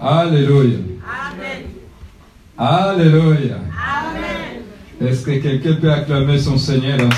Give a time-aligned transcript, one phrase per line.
[0.00, 0.78] Alléluia.
[1.06, 1.66] Amen.
[2.58, 3.56] Alléluia.
[3.56, 4.62] Amen.
[5.00, 7.10] Est-ce que quelqu'un peut acclamer son Seigneur dans lieu?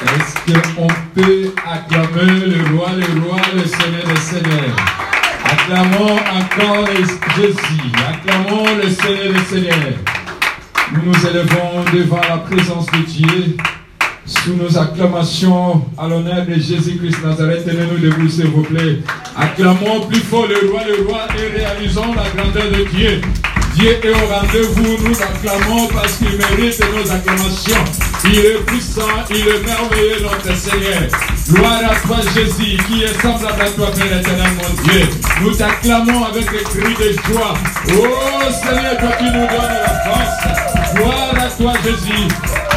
[0.00, 4.76] Est-ce qu'on peut acclamer le roi, le roi, le Seigneur des Seigneurs?
[5.44, 6.86] Acclamons encore
[7.36, 7.92] Jésus.
[8.08, 9.98] Acclamons le Seigneur des Seigneurs.
[10.92, 13.56] Nous nous élevons devant la présence de Dieu.
[14.28, 18.98] Sous nos acclamations à l'honneur de Jésus-Christ Nazareth, tenez-nous debout, s'il vous plaît.
[19.34, 23.22] Acclamons plus fort le roi, le roi, et réalisons la grandeur de Dieu.
[23.74, 27.84] Dieu est au rendez-vous, nous acclamons parce qu'il mérite nos acclamations.
[28.24, 31.08] Il est puissant, il est merveilleux, notre Seigneur.
[31.48, 35.08] Gloire à toi, Jésus, qui est semblable à toi, Père éternel, mon Dieu.
[35.40, 37.54] Nous t'acclamons avec des cris de joie.
[37.92, 40.94] Oh Seigneur, toi qui nous donnes la force.
[40.94, 42.67] Gloire à toi, Jésus.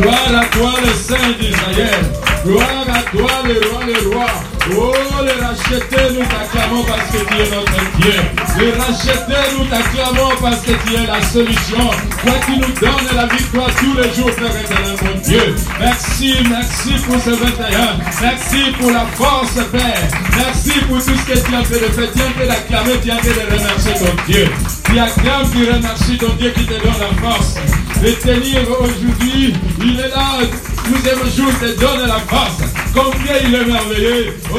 [0.00, 2.04] Gloire à toi, le Saint d'Israël.
[2.44, 4.26] Gloire à toi, le roi, le roi.
[4.70, 4.92] Oh,
[5.24, 8.14] les rachetés, nous t'acclamons parce que tu es notre Dieu.
[8.60, 11.90] Les rachetés, nous t'acclamons parce que tu es la solution.
[12.22, 15.56] Toi qui nous donnes la victoire tous les jours, Père éternel, mon Dieu.
[15.80, 17.98] Merci, merci pour ce 21.
[18.22, 20.08] Merci pour la force, Père.
[20.36, 22.12] Merci pour tout ce que tu as fait de faire.
[22.12, 24.48] Tu as fait d'acclamer, tu as fait de remercier ton Dieu.
[24.84, 27.56] Tu acclames, tu remercies ton Dieu qui te donne la force
[28.02, 29.54] de tenir aujourd'hui.
[29.80, 30.38] Il est là,
[30.88, 32.62] nous jour te donne la force.
[32.94, 34.34] Combien il est merveilleux.
[34.52, 34.58] Oh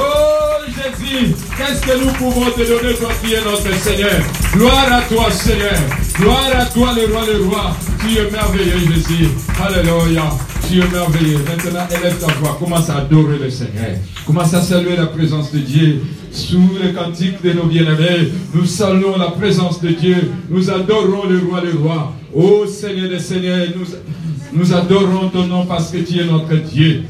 [0.67, 4.11] Jésus, qu'est-ce que nous pouvons te donner, toi qui es notre Seigneur?
[4.53, 5.73] Gloire à toi, Seigneur.
[6.19, 7.75] Gloire à toi, le roi, le roi.
[7.99, 9.29] Tu es merveilleux, Jésus.
[9.61, 10.23] Alléluia.
[10.67, 11.39] Tu es merveilleux.
[11.47, 12.57] Maintenant, élève ta voix.
[12.59, 13.97] Commence à adorer le Seigneur.
[14.25, 16.03] Commence à saluer la présence de Dieu.
[16.31, 20.31] Sous le cantique de nos bien-aimés, nous saluons la présence de Dieu.
[20.49, 22.13] Nous adorons le roi, le roi.
[22.33, 23.67] Ô Seigneur des Seigneurs,
[24.53, 27.03] nous, adorons ton nom parce que tu es notre Dieu.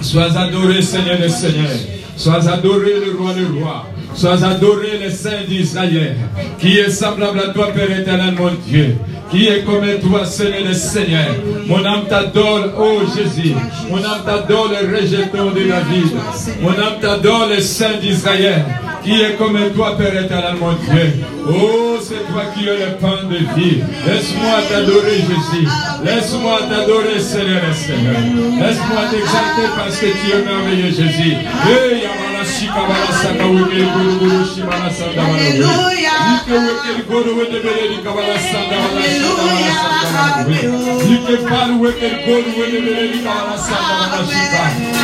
[0.00, 1.78] Sois adoré, Seigneur des Seigneurs.
[2.16, 3.86] Sois adoré, le roi des rois.
[4.14, 6.16] Sois adoré, le Saint d'Israël.
[6.58, 8.96] Qui est semblable à toi, Père éternel, mon Dieu.
[9.30, 11.36] Qui est comme toi, Seigneur des Seigneurs?
[11.66, 13.54] Mon âme t'adore, ô Jésus.
[13.88, 16.12] Mon âme t'adore, le rejeton de David.
[16.60, 18.64] Mon âme t'adore, le Saint d'Israël.
[19.04, 21.24] Qui est comme toi, Père éternel, mon Dieu?
[21.48, 23.78] Oh, c'est toi qui es le pain de vie.
[24.06, 25.66] Laisse-moi t'adorer, Jésus.
[26.04, 28.20] Laisse-moi t'adorer, Seigneur et Seigneur.
[28.60, 31.36] Laisse-moi t'exalter parce que tu es merveilleux, Jésus.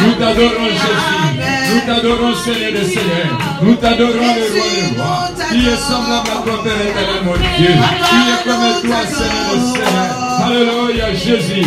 [0.02, 1.74] Nous t'adorons, Jésus.
[1.74, 3.38] Nous t'adorons, Seigneur des Seigneurs.
[3.62, 5.28] Nous t'adorons, le roi des rois.
[5.50, 7.72] Qui est semblable à toi, Père éternel, mon Dieu.
[8.06, 10.14] Qui est comme toi, Seigneur des Seigneurs.
[10.46, 11.66] Alléluia, Jésus.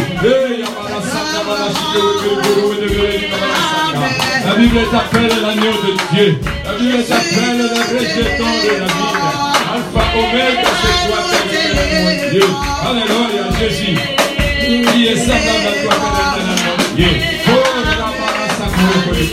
[4.45, 6.39] La Bible t'appelle l'agneau de Dieu.
[6.65, 9.19] La Bible t'appelle le rejeton de la Bible.
[9.73, 11.19] Alpha, Omega, c'est toi,
[12.01, 12.47] mon Dieu.
[12.87, 13.97] Alléluia, Jésus.
[14.93, 17.13] Qui est semblable à toi, mon Dieu.
[17.47, 17.51] Oh,
[17.85, 19.23] la barassa, pour le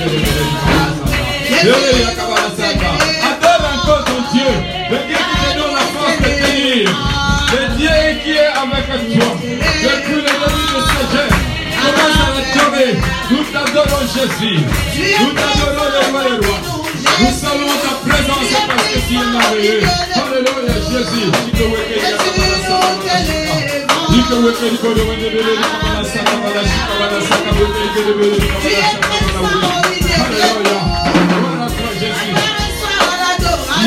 [2.56, 2.90] saka.
[3.26, 4.50] Adore encore ton Dieu.
[4.90, 6.84] Le Dieu qui te donne la force de tenir.
[7.52, 8.86] Le Dieu qui est avec
[9.18, 9.25] toi.
[14.16, 14.56] Jésus.
[15.21, 16.60] Nous t'adorons le roi des rois.
[17.21, 19.82] Nous saluons ta présence parce que tu es merveilleux.
[20.15, 21.28] Alléluia Jésus.
[21.53, 21.62] Tu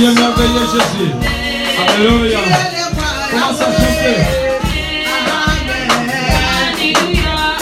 [0.05, 1.09] es merveilleux Jésus.
[1.79, 2.41] Alléluia.
[3.31, 4.17] Commence à chanter.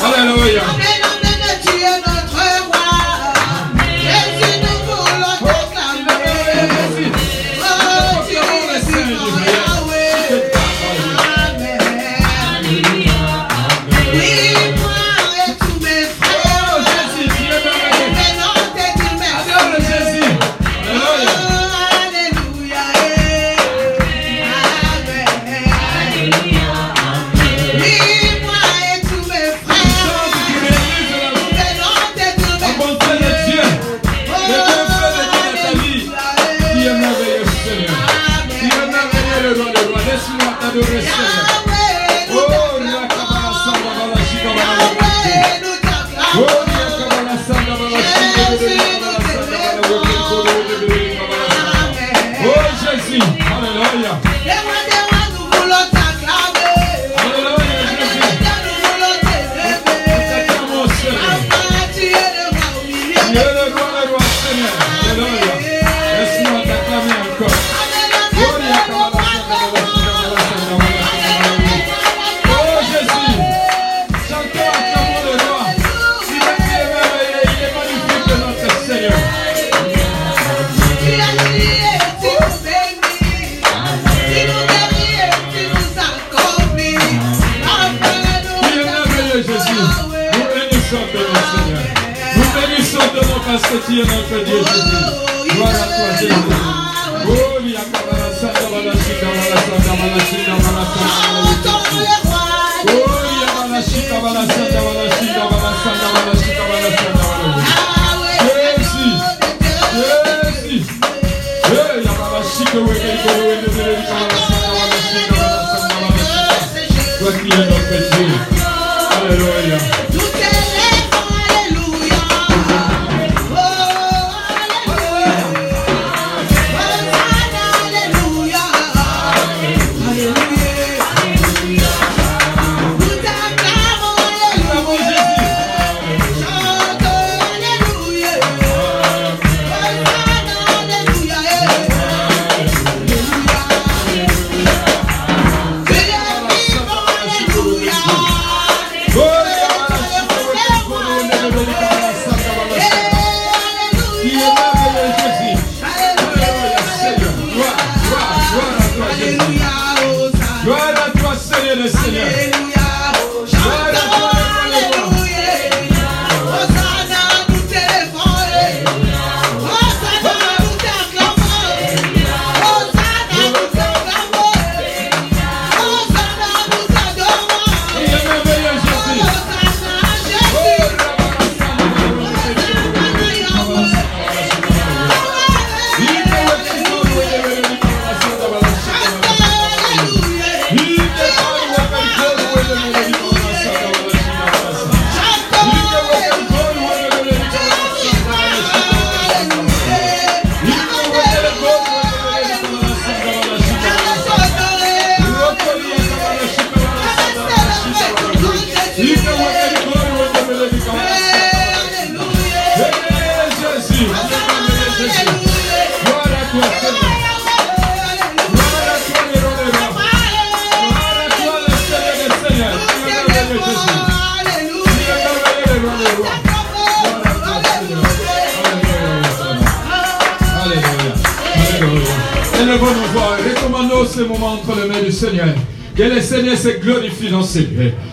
[0.03, 0.86] Alléluia.
[40.77, 41.46] Buddhist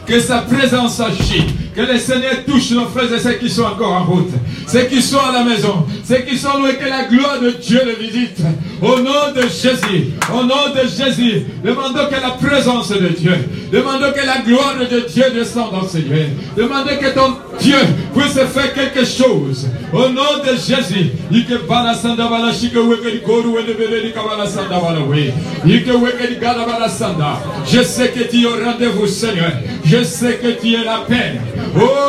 [0.07, 1.47] Que sa présence agit.
[1.75, 4.31] Que le Seigneur touche nos frères et ceux qui sont encore en route.
[4.67, 5.87] Ceux qui sont à la maison.
[6.05, 6.73] Ceux qui sont loin.
[6.73, 8.39] Que la gloire de Dieu les visite.
[8.81, 10.13] Au nom de Jésus.
[10.33, 11.47] Au nom de Jésus.
[11.65, 13.35] Demandons que la présence de Dieu.
[13.73, 16.29] Demandons que la gloire de Dieu descende lieux.
[16.57, 17.79] Demandons que ton Dieu
[18.15, 19.69] puisse faire quelque chose.
[19.93, 21.13] Au nom de Jésus.
[21.31, 21.67] Ike
[26.89, 27.41] sanda.
[27.67, 29.53] Je sais que tu es au rendez-vous, Seigneur.
[29.85, 31.41] Je sais que tu es la peine.
[31.77, 32.05] Oh.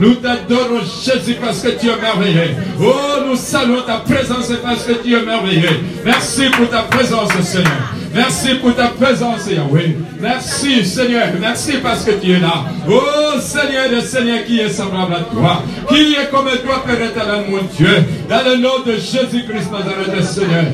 [0.00, 2.54] Nous t'adorons, Jésus, parce que tu es merveilleux.
[2.80, 5.80] Oh, nous saluons ta présence parce que tu es merveilleux.
[6.04, 7.91] Merci pour ta présence, Seigneur.
[8.14, 9.96] Merci pour ta présence, Yahweh.
[10.20, 11.28] Merci, Seigneur.
[11.40, 12.64] Merci parce que tu es là.
[12.88, 15.62] Oh, Seigneur, le Seigneur qui est semblable à toi.
[15.88, 18.04] Qui est comme toi, Père éternel, mon Dieu.
[18.28, 20.64] Dans le nom de Jésus-Christ, Nazareth, Seigneur.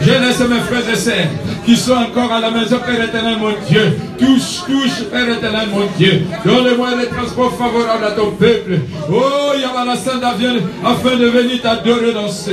[0.00, 1.26] Je laisse mes frères et sœurs
[1.66, 3.98] qui sont encore à la maison, Père éternel, mon Dieu.
[4.18, 6.22] Touche, touche, Père éternel, mon Dieu.
[6.44, 8.78] Donne-moi les transports favorables à ton peuple.
[9.10, 12.50] Oh, Yabala Sanda vient afin de venir t'adorer dans ce.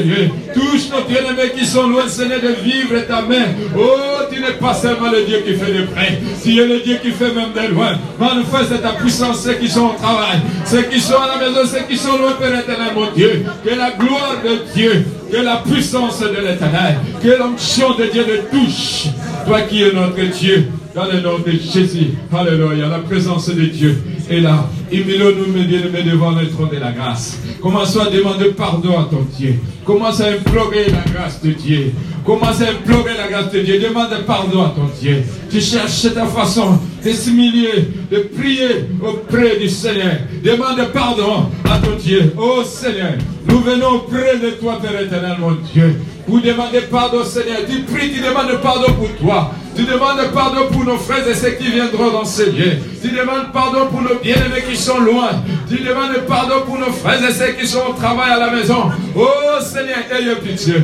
[0.53, 3.45] Touche nos bien-aimés qui sont loin, Seigneur, vivre ta main.
[3.77, 6.19] Oh, tu n'es pas seulement le Dieu qui fait des près.
[6.43, 7.93] Tu es le Dieu qui fait même de loin.
[8.19, 11.83] Manifeste ta puissance, ceux qui sont au travail, ceux qui sont à la maison, ceux
[11.87, 13.45] qui sont loin, Père éternel, mon Dieu.
[13.63, 18.57] Que la gloire de Dieu, que la puissance de l'éternel, que l'onction de Dieu le
[18.57, 19.05] touche.
[19.45, 22.11] Toi qui es notre Dieu, dans le nom de Jésus.
[22.31, 22.87] Alléluia.
[22.87, 24.69] La présence de Dieu est là.
[24.91, 27.37] Humilions-nous, mes bien-aimés, devant le trône de la grâce.
[27.61, 29.59] Commençons à demander pardon à ton Dieu.
[29.83, 31.91] Commence à implorer la grâce de Dieu.
[32.25, 33.79] Commence à implorer la grâce de Dieu.
[33.79, 35.21] Demande pardon à ton Dieu.
[35.51, 40.15] Tu cherches ta façon de s'humilier, de prier auprès du Seigneur.
[40.43, 42.33] Demande pardon à ton Dieu.
[42.37, 43.15] Oh Seigneur,
[43.49, 45.99] nous venons auprès de toi, Père éternel, mon Dieu.
[46.25, 47.59] Vous demandez pardon, Seigneur.
[47.69, 49.51] Tu pries, tu demandes pardon pour toi.
[49.75, 52.77] Tu demandes pardon pour nos frères et ceux qui viendront dans ces lieux.
[53.01, 55.31] Tu demandes pardon pour nos bien-aimés qui sont loin.
[55.69, 58.91] Tu demandes pardon pour nos frères et ceux qui sont au travail à la maison.
[59.15, 60.75] Oh Seigneur, ayez pitié.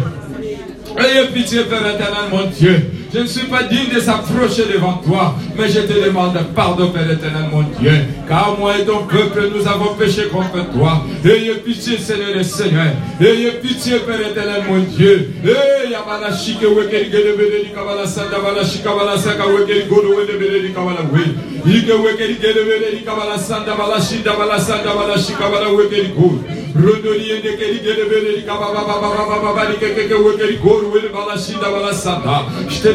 [0.98, 3.01] Ayez pitié, Père éternel, mon Dieu.
[3.14, 7.12] Je ne suis pas digne de s'approcher devant toi, mais je te demande pardon, Père
[7.12, 7.92] éternel, mon Dieu.
[8.28, 11.04] Car moi et ton peuple, nous avons péché contre toi.
[11.26, 12.94] Ayez pitié, Seigneur et Seigneur.
[13.20, 15.30] Ayez pitié, Père éternel, mon Dieu.
[15.44, 15.82] Eh,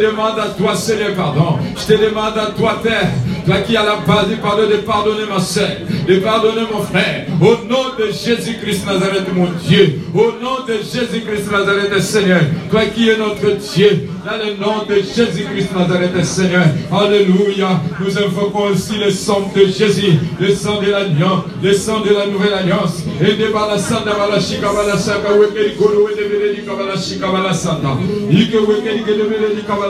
[0.07, 1.59] demande à toi, Seigneur, pardon.
[1.77, 3.11] Je te demande à toi, Père,
[3.45, 5.69] toi qui as la base pardon, de pardonner ma soeur,
[6.07, 7.27] de pardonner mon frère.
[7.41, 10.01] Au nom de Jésus-Christ Nazareth, mon Dieu.
[10.15, 12.41] Au nom de Jésus-Christ Nazareth, Seigneur.
[12.71, 14.09] Toi qui es notre Dieu.
[14.25, 16.65] Dans le nom de Jésus-Christ Nazareth, Seigneur.
[16.93, 17.81] Alléluia.
[18.01, 22.27] Nous invoquons aussi le sang de Jésus, le sang de l'alliance, le sang de la
[22.27, 23.03] nouvelle alliance.
[23.21, 24.27] Et de balasaka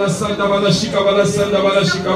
[0.06, 2.10] balasanda balashika balasanda balashika.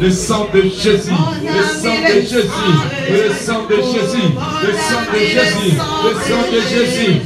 [0.00, 1.10] Le sang de Jésus,
[1.48, 2.58] le sang de Jésus,
[3.10, 5.72] le sang de Jésus, le sang de Jésus,
[6.04, 7.18] le sang de Jésus.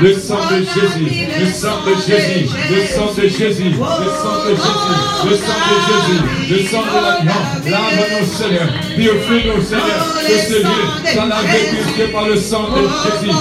[0.00, 3.78] Le sang de Jésus, le sang de Jésus, le sang de Jésus, le
[4.08, 4.90] sang de Jésus,
[5.28, 6.20] le sang de Jésus,
[6.50, 7.40] le sang de l'agneau.
[7.70, 13.32] Lave-nous, Seigneur, purifie-nous, Seigneur, de ce lieu, ça l'a purifié par le sang de Jésus.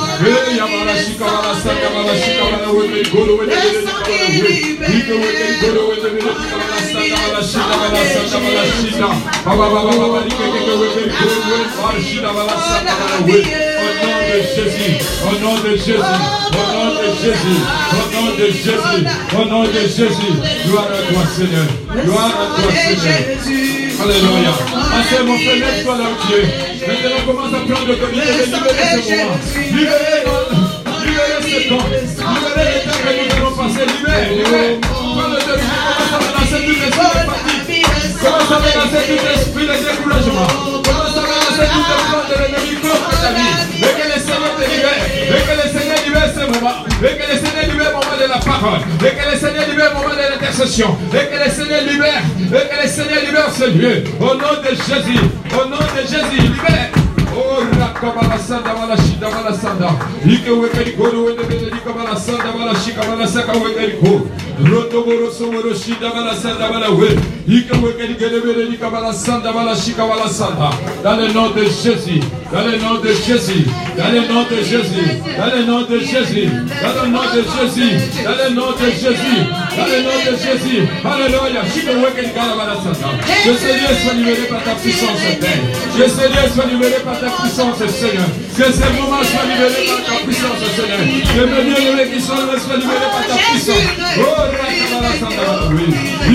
[14.10, 14.94] Au nom de Jésus,
[15.24, 16.00] au nom de Jésus,
[16.52, 17.60] au nom de Jésus,
[17.92, 18.78] au nom de Jésus,
[19.38, 20.34] au nom de Jésus.
[20.66, 21.68] Gloire à toi, Seigneur.
[22.06, 23.22] Gloire à toi, Seigneur.
[24.02, 24.54] Alléluia.
[25.00, 25.60] Assez mon frère.
[26.88, 28.00] Maintenant, commence à prendre de ce
[31.50, 31.86] ce temps.
[31.90, 32.08] Les
[32.90, 33.86] temps que nous allons passer.
[38.22, 40.48] Commence à menacer tout esprit de découragement.
[40.84, 43.80] Commence à menacer tout esprit de l'ennemi contre ta vie.
[43.80, 45.02] Et que le Seigneur te libère.
[45.30, 46.78] Et que le Seigneur libère ce moment.
[47.02, 48.82] Et que le Seigneur libère le moment de la parole.
[49.00, 50.98] Et que le Seigneur libère le moment de l'intercession.
[51.14, 52.24] Et que le Seigneur libère.
[52.40, 54.04] Et que le Seigneur libère ce lieu.
[54.20, 55.20] Au nom de Jésus.
[55.54, 56.42] Au nom de Jésus.
[56.42, 56.90] Libère.
[58.00, 59.90] kabala sanda bala shida bala sanda.
[60.26, 62.16] Ike weke di kodo wende bele di kabala
[64.62, 67.10] Rondo boro so boro shida bala sanda bala we.
[67.48, 69.52] Ike weke di gele bele di kabala sanda
[70.30, 70.70] sanda.
[71.04, 72.20] Dans le nom de Jésus,
[72.52, 73.66] dans le nom de Jésus,
[73.98, 76.50] dans le nom de Jésus, dans le nom de Jésus,
[76.82, 77.90] dans le nom de Jésus,
[78.24, 79.40] dans le nom de Jésus,
[79.76, 80.88] dans le nom de Jésus.
[81.06, 81.62] Alléluia.
[81.74, 83.10] Shika weke di kabala bala sanda.
[83.46, 83.52] Je
[84.04, 85.62] soit libéré par ta puissance, Père.
[85.98, 88.30] Je Seigneur soit libéré par ta puissance, Seigneur.
[88.58, 91.00] Que ces moments soient libérés par ta puissance, Seigneur.
[91.00, 94.49] Que mes bien-aimés qui sont libérés par ta puissance.
[94.58, 95.86] Rakabala Sanda Bala, oui.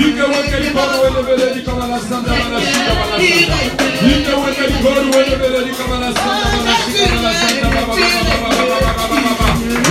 [0.04, 3.54] Ike weke di kono wele bele di kabala Sanda Bala, Shika Bala Sanda.
[4.12, 8.22] Ike weke di kono wele bele di kabala Sanda Bala, Shika Bala Sanda Baba Baba
[8.42, 9.46] Baba Baba Baba Baba.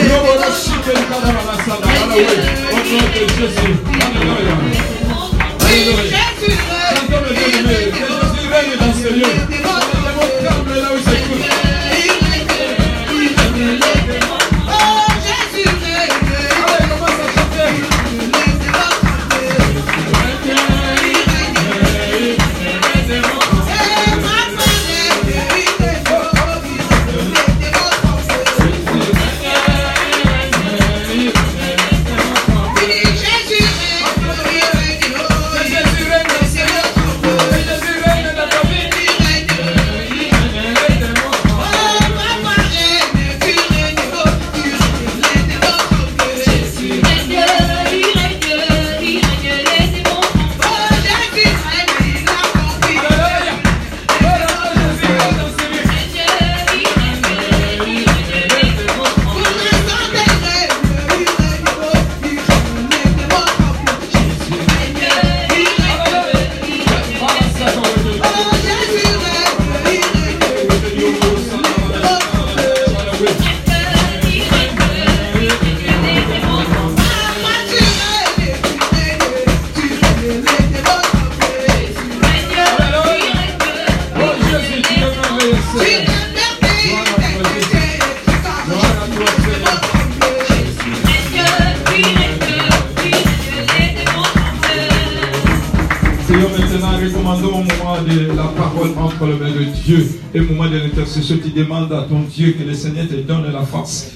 [0.10, 2.26] Robo ro shike di kabala Sanda Bala, oui.
[2.74, 3.76] Au nom de Jésus.
[4.04, 4.56] Alléluia.
[5.60, 6.83] Alléluia.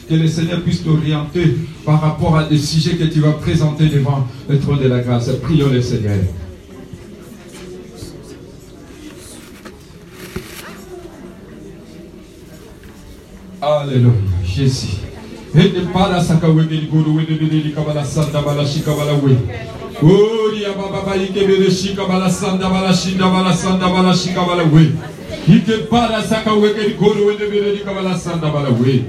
[0.08, 4.28] Que le Seigneur puisse t'orienter par rapport à des sujets que tu vas présenter devant
[4.48, 5.30] le trône de la grâce.
[5.44, 6.18] Prions le Seigneur.
[13.62, 14.14] Alléluia,
[14.46, 14.98] Jésus.
[15.56, 19.36] Ende para saka wege ni guru wende bede ni kabala sanda bala shika bala we.
[20.04, 24.46] Ori ya baba ba ike bede shika bala sanda bala shinda bala sanda bala shika
[24.46, 24.92] bala we.
[25.48, 29.04] Ike para saka wege ni guru wende bede ni kabala sanda bala we.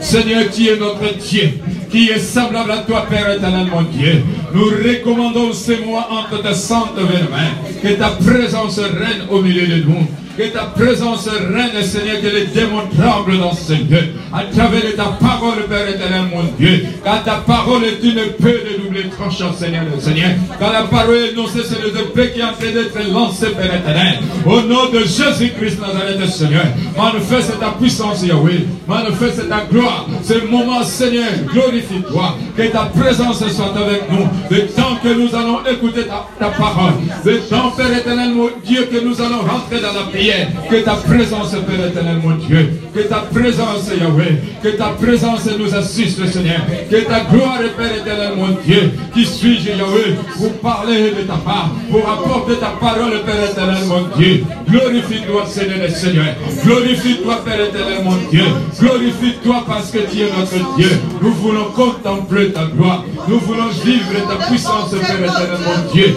[0.00, 1.60] Seigneur, tu es notre Dieu
[1.90, 4.22] qui est semblable à toi, Père éternel, mon Dieu.
[4.54, 7.80] Nous recommandons ces mois entre tes saintes mains.
[7.82, 10.06] Que ta présence règne au milieu de nous.
[10.36, 14.14] Que ta présence règne, Seigneur, que les démons tremblent dans ce lieu.
[14.32, 16.86] À travers ta parole, Père éternel, mon Dieu.
[17.04, 20.30] Car ta parole est une épée de double tranchant, Seigneur, le Seigneur.
[20.58, 24.20] Car la parole énoncée, c'est les épées qui est en train d'être lancées, Père éternel.
[24.46, 26.64] Au nom de Jésus-Christ, Nazareth, Seigneur.
[26.96, 28.66] Manifeste ta puissance, Yahweh.
[28.86, 30.06] Manifeste ta gloire.
[30.22, 32.36] Ce moment, Seigneur, glorifie-toi.
[32.56, 34.26] Que ta présence soit avec nous.
[34.48, 36.94] Le temps que nous allons écouter ta, ta parole.
[37.24, 40.29] Le temps, Père éternel, mon Dieu, que nous allons rentrer dans la prière.
[40.70, 42.70] Que ta présence, Père éternel, mon Dieu.
[42.94, 44.36] Que ta présence, Yahweh.
[44.62, 46.60] Que ta présence nous assiste, Seigneur.
[46.90, 48.92] Que ta gloire, Père éternel, mon Dieu.
[49.14, 51.70] Qui suis-je, Yahweh, pour parler de ta part.
[51.90, 54.44] Pour apporter ta parole, Père éternel, mon Dieu.
[54.68, 56.34] Glorifie-toi, Seigneur Seigneur.
[56.64, 58.44] Glorifie-toi, Père éternel, mon Dieu.
[58.80, 60.90] Glorifie-toi parce que tu es notre Dieu.
[61.20, 63.04] Nous voulons contempler ta gloire.
[63.28, 66.16] Nous voulons vivre ta puissance, Père éternel, mon Dieu.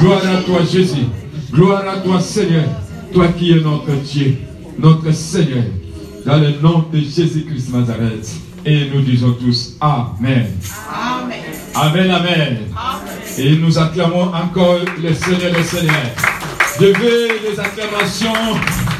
[0.00, 1.06] Gloire à toi, Jésus.
[1.52, 2.64] Gloire à toi, Seigneur.
[3.12, 4.38] Toi qui es notre Dieu,
[4.78, 5.64] notre Seigneur.
[6.24, 8.30] Dans le nom de Jésus-Christ Nazareth.
[8.64, 10.46] Et nous disons tous Amen.
[11.74, 12.58] Amen, Amen.
[13.38, 15.94] Et nous acclamons encore le Seigneur, le Seigneur.
[16.78, 18.32] Je veux les acclamations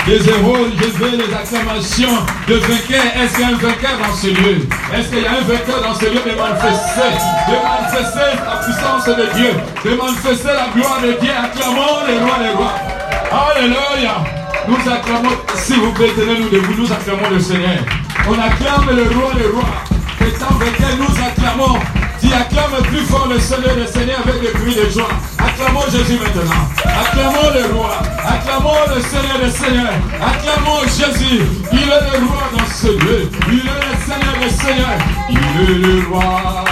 [0.06, 2.16] des héros, je veux les acclamations
[2.48, 3.22] de vainqueurs.
[3.22, 4.68] Est-ce qu'il y a un vainqueur dans ce lieu?
[4.94, 6.20] Est-ce qu'il y a un vainqueur dans ce lieu?
[6.20, 7.12] De manifester,
[7.48, 9.52] de manifester la puissance de Dieu,
[9.84, 12.74] de manifester la gloire de Dieu Acclamons les rois, les rois.
[13.30, 14.24] Alléluia.
[14.68, 17.78] Nous acclamons, s'il vous plaît, tenez-nous debout, nous acclamons le Seigneur.
[18.28, 19.64] On acclame le roi, le roi.
[20.20, 21.78] Étant vainqueur, nous acclamons
[22.22, 25.08] Dis, acclame plus fort le Seigneur, le Seigneur avec des cris de joie.
[25.38, 26.68] Acclamons Jésus maintenant.
[26.84, 27.92] Acclamons le roi.
[28.26, 29.92] Acclamons le Seigneur, le Seigneur.
[30.20, 31.42] Acclamons Jésus.
[31.72, 33.30] Il est le roi dans ce lieu.
[33.48, 34.96] Il est le Seigneur, le Seigneur.
[35.30, 36.64] Il est le roi,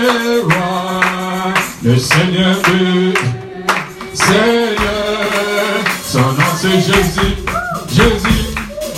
[0.00, 3.14] le roi, le Seigneur de
[4.14, 4.76] Seigneur.
[6.04, 6.80] Son nom c'est.
[6.80, 7.36] Jésus,
[7.88, 8.44] Jésus,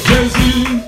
[0.07, 0.82] Jésus.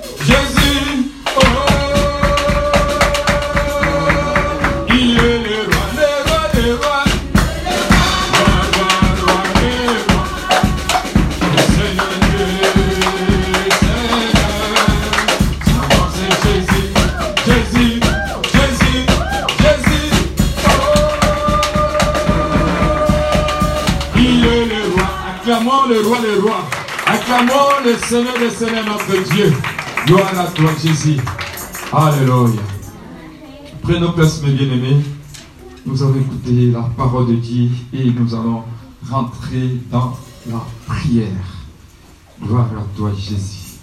[27.85, 29.53] Le Seigneur, le Seigneur, notre Dieu.
[30.07, 31.17] Gloire à toi, Jésus.
[31.93, 32.59] Alléluia.
[33.83, 35.03] Prenons place, mes bien-aimés.
[35.85, 38.63] Nous avons écouté la parole de Dieu et nous allons
[39.07, 40.17] rentrer dans
[40.47, 41.29] la prière.
[42.41, 43.77] Gloire à toi, Jésus.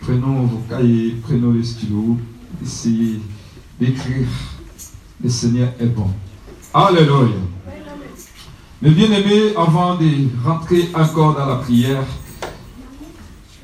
[0.00, 2.16] Prenons vos cahiers, prenons le stylo,
[2.64, 3.20] essayez
[3.78, 4.26] d'écrire.
[5.22, 6.08] Le Seigneur est bon.
[6.72, 7.36] Alléluia.
[8.80, 12.04] Mes bien-aimés, avant de rentrer encore dans la prière,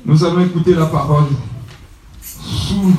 [0.05, 1.27] nous allons écouter la parole
[2.21, 2.93] sous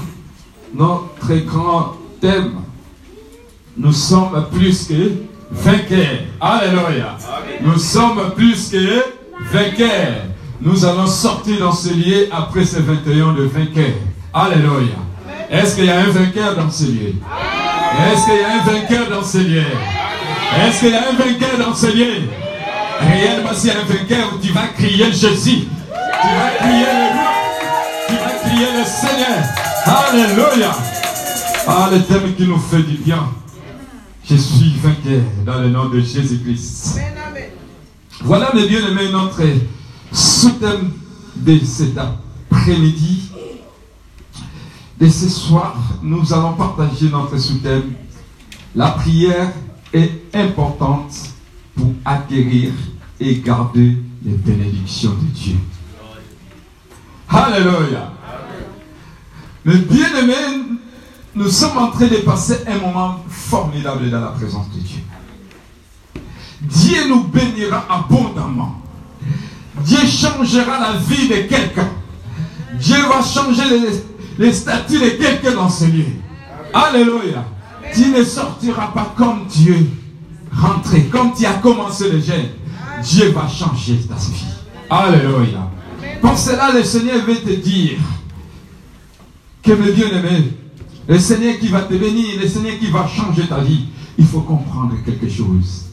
[0.75, 2.55] notre grand thème.
[3.77, 5.12] Nous sommes plus que
[5.51, 6.21] vainqueurs.
[6.40, 7.17] Alléluia.
[7.62, 9.05] Nous sommes plus que
[9.53, 10.25] vainqueurs.
[10.61, 13.97] Nous allons sortir dans ce lieu après ces 21 de vainqueurs.
[14.33, 14.97] Alléluia.
[15.51, 17.14] Est-ce qu'il y a un vainqueur dans ce lieu?
[18.12, 19.62] Est-ce qu'il y a un vainqueur dans ce lieu?
[20.57, 22.29] Est-ce qu'il y a un vainqueur dans ce lieu?
[23.01, 25.64] Réellement, s'il y a un vainqueur, tu vas crier Jésus.
[26.25, 27.33] Tu vas crier le roi.
[28.09, 29.43] Tu vas crier le Seigneur.
[29.85, 30.73] Alléluia.
[31.67, 33.29] Ah, le thème qui nous fait du bien.
[34.29, 36.99] Je suis vainqueur dans le nom de Jésus-Christ.
[38.23, 39.43] Voilà, mes bien-aimés, notre
[40.13, 40.93] sous-thème
[41.37, 43.31] de cet après-midi.
[44.99, 47.93] De ce soir, nous allons partager notre sous-thème.
[48.75, 49.53] La prière
[49.93, 51.13] est importante
[51.77, 52.73] pour acquérir
[53.21, 55.57] et garder les bénédictions de Dieu.
[57.29, 58.13] Alléluia.
[59.65, 60.65] Mais bien aimés,
[61.35, 65.01] nous sommes en train de passer un moment formidable dans la présence de Dieu.
[66.61, 68.83] Dieu nous bénira abondamment.
[69.83, 71.89] Dieu changera la vie de quelqu'un.
[72.79, 73.63] Dieu va changer
[74.39, 76.07] les, statuts de quelqu'un dans ce lieu.
[76.73, 77.45] Alléluia.
[77.95, 79.91] Tu ne sortiras pas comme Dieu
[80.57, 82.49] rentré, comme tu as commencé le jeûne.
[83.03, 84.45] Dieu va changer ta vie.
[84.89, 85.71] Alléluia.
[86.25, 87.99] Pour cela, le Seigneur veut te dire
[89.63, 90.55] que mes bien-aimés,
[91.07, 94.41] le Seigneur qui va te bénir, le Seigneur qui va changer ta vie, il faut
[94.41, 95.91] comprendre quelque chose.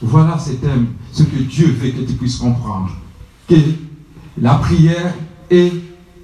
[0.00, 2.90] Voilà ce thème, ce que Dieu veut que tu puisses comprendre.
[3.48, 3.56] Que
[4.40, 5.12] la prière
[5.50, 5.72] est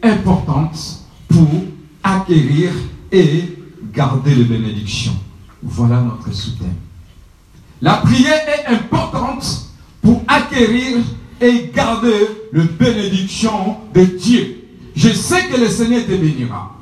[0.01, 1.65] importante pour
[2.05, 2.71] acquérir
[3.11, 3.59] et
[3.93, 5.17] garder les bénédictions.
[5.61, 6.77] Voilà notre sous-thème.
[7.83, 10.99] La prière est importante pour acquérir
[11.41, 14.65] et garder les bénédictions de Dieu.
[14.97, 16.77] Je sais que le Seigneur te bénira.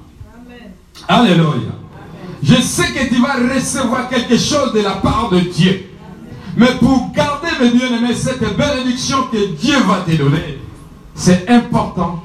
[1.09, 1.73] Alléluia.
[2.43, 5.91] Je sais que tu vas recevoir quelque chose de la part de Dieu.
[6.57, 10.59] Mais pour garder, mes bien-aimés, cette bénédiction que Dieu va te donner,
[11.15, 12.25] c'est important.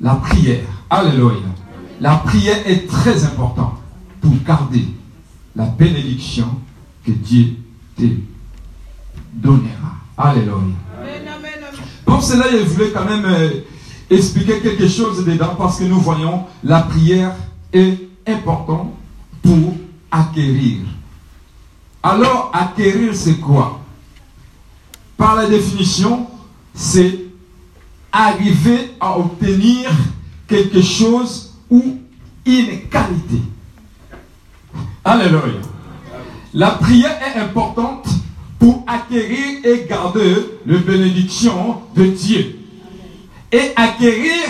[0.00, 0.64] La prière.
[0.90, 1.38] Alléluia.
[2.00, 3.78] La prière est très importante
[4.20, 4.86] pour garder
[5.54, 6.48] la bénédiction
[7.06, 7.56] que Dieu
[7.96, 8.04] te
[9.34, 9.96] donnera.
[10.16, 10.74] Alléluia.
[12.04, 13.50] Pour cela, je voulais quand même euh,
[14.10, 17.34] expliquer quelque chose dedans parce que nous voyons la prière
[17.72, 18.92] est importante
[19.42, 19.74] pour
[20.10, 20.78] acquérir.
[22.02, 23.80] Alors, acquérir, c'est quoi?
[25.16, 26.26] Par la définition,
[26.74, 27.20] c'est
[28.10, 29.90] arriver à obtenir
[30.46, 31.98] quelque chose ou
[32.44, 33.40] une qualité.
[35.04, 35.60] Alléluia.
[36.54, 38.06] La prière est importante
[38.62, 42.60] pour acquérir et garder les bénédictions de Dieu.
[43.50, 44.44] Et acquérir,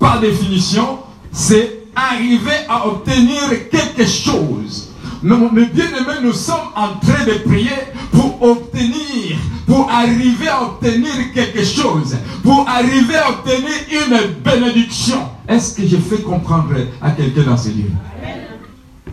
[0.00, 0.98] par définition,
[1.30, 4.90] c'est arriver à obtenir quelque chose.
[5.22, 7.70] Mes bien-aimés, nous sommes en train de prier
[8.10, 9.36] pour obtenir,
[9.68, 15.20] pour arriver à obtenir quelque chose, pour arriver à obtenir une bénédiction.
[15.48, 17.92] Est-ce que je fais comprendre à quelqu'un dans ce lieu?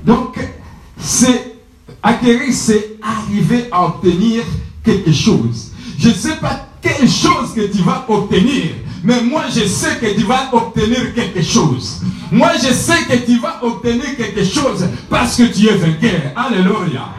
[0.03, 0.39] Donc,
[0.97, 1.48] c'est
[2.01, 4.43] acquérir, c'est arriver à obtenir
[4.83, 5.71] quelque chose.
[5.97, 8.71] Je ne sais pas quelle chose que tu vas obtenir,
[9.03, 12.01] mais moi je sais que tu vas obtenir quelque chose.
[12.31, 16.31] Moi, je sais que tu vas obtenir quelque chose parce que tu es vainqueur.
[16.35, 17.09] Alléluia.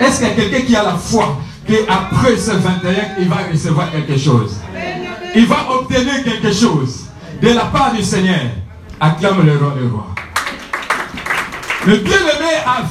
[0.00, 3.90] Est-ce qu'il y a quelqu'un qui a la foi qu'après ce 21, il va recevoir
[3.90, 4.56] quelque chose?
[5.34, 7.06] Il va obtenir quelque chose
[7.42, 8.42] de la part du Seigneur.
[9.00, 10.06] Acclame le roi le roi.
[11.86, 12.84] Le bien-aimé, à,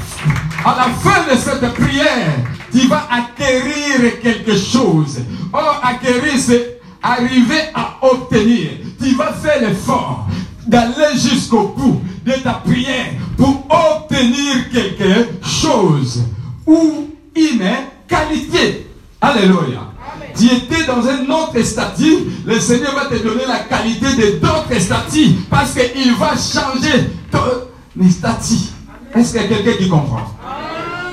[0.65, 2.35] à la fin de cette prière,
[2.71, 5.19] tu vas acquérir quelque chose.
[5.51, 8.69] Or, acquérir, c'est arriver à obtenir.
[9.01, 10.27] Tu vas faire l'effort
[10.65, 16.23] d'aller jusqu'au bout de ta prière pour obtenir quelque chose
[16.65, 17.71] ou une
[18.07, 18.87] qualité.
[19.19, 19.89] Alléluia.
[20.35, 24.79] Tu étais dans un autre statut, le Seigneur va te donner la qualité de d'autres
[24.79, 28.72] statuts parce qu'il va changer ton statut.
[29.15, 30.25] Est-ce qu'il y a quelqu'un qui comprend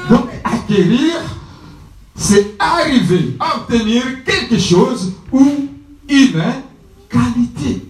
[0.09, 1.15] Donc, acquérir,
[2.15, 5.69] c'est arriver à obtenir quelque chose ou
[6.09, 6.43] une
[7.09, 7.87] qualité.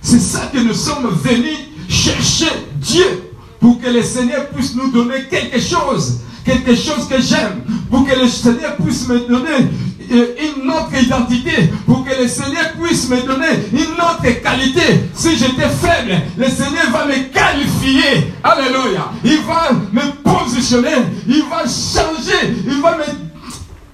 [0.00, 1.58] C'est ça que nous sommes venus
[1.88, 3.30] chercher Dieu
[3.60, 8.18] pour que le Seigneur puisse nous donner quelque chose, quelque chose que j'aime, pour que
[8.18, 9.68] le Seigneur puisse me donner
[10.16, 15.10] une autre identité, pour que le Seigneur puisse me donner une autre qualité.
[15.14, 18.32] Si j'étais faible, le Seigneur va me qualifier.
[18.42, 19.10] Alléluia.
[19.24, 20.96] Il va me positionner,
[21.26, 23.04] il va changer, il va me...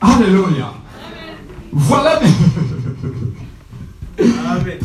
[0.01, 0.73] Alléluia.
[1.73, 2.21] Voilà.
[4.19, 4.79] Amen.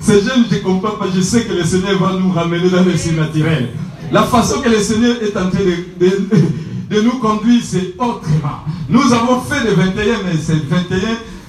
[0.00, 1.06] Ces jeunes, je ne comprends pas.
[1.14, 3.70] Je sais que le Seigneur va nous ramener dans le naturel.
[4.12, 6.06] La façon que le Seigneur est en train de,
[6.90, 8.64] nous conduire, c'est autrement.
[8.88, 10.98] Nous avons fait le 21, mais c'est 21.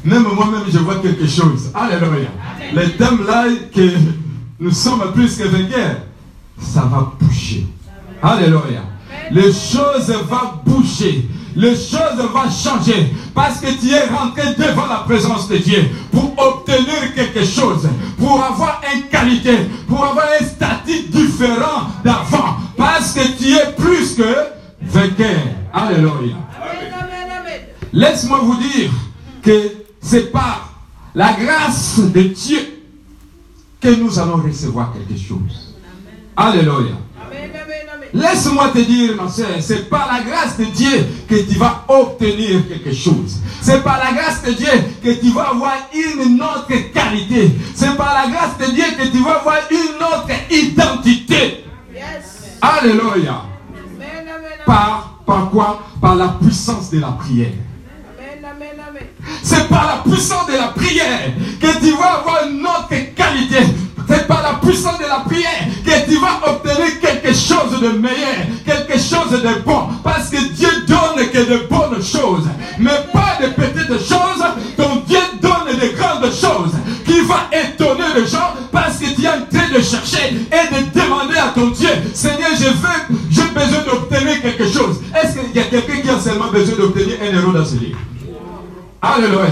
[0.06, 1.72] Même moi-même, je vois quelque chose.
[1.74, 2.30] Alléluia.
[2.74, 3.92] Le thème là, que
[4.60, 5.98] nous sommes plus que vainqueurs,
[6.60, 7.68] ça va bouger.
[8.22, 8.84] Alléluia.
[9.32, 15.04] Les choses vont bouger les choses vont changer parce que tu es rentré devant la
[15.08, 21.04] présence de Dieu pour obtenir quelque chose, pour avoir une qualité, pour avoir un statut
[21.10, 24.24] différent d'avant, parce que tu es plus que
[24.86, 25.42] vainqueur.
[25.74, 26.36] Alléluia.
[27.94, 28.92] Laisse-moi vous dire
[29.42, 29.72] que
[30.02, 30.74] c'est par
[31.14, 32.60] la grâce de Dieu
[33.80, 35.76] que nous allons recevoir quelque chose.
[36.36, 36.96] Alléluia.
[38.14, 42.68] Laisse-moi te dire, ma soeur, c'est par la grâce de Dieu que tu vas obtenir
[42.68, 43.40] quelque chose.
[43.62, 44.72] C'est par la grâce de Dieu
[45.04, 47.52] que tu vas avoir une autre qualité.
[47.74, 51.66] C'est par la grâce de Dieu que tu vas avoir une autre identité.
[52.62, 53.55] Alléluia.
[55.56, 57.52] Par, par quoi Par la puissance de la prière.
[59.42, 63.58] C'est par la puissance de la prière que tu vas avoir une autre qualité.
[64.08, 68.46] C'est par la puissance de la prière que tu vas obtenir quelque chose de meilleur,
[68.66, 69.88] quelque chose de bon.
[70.04, 74.44] Parce que Dieu donne que de bonnes choses, mais pas de petites choses,
[74.78, 76.74] dont Dieu donne de grandes choses
[77.06, 81.00] qui va étonner les gens parce que tu es en train de chercher et de
[81.00, 84.55] demander à ton Dieu, Seigneur, je veux, j'ai besoin d'obtenir quelque chose.
[85.56, 88.00] Y a quelqu'un qui a seulement besoin d'obtenir un euro dans ce livre?
[89.02, 89.48] Alléluia.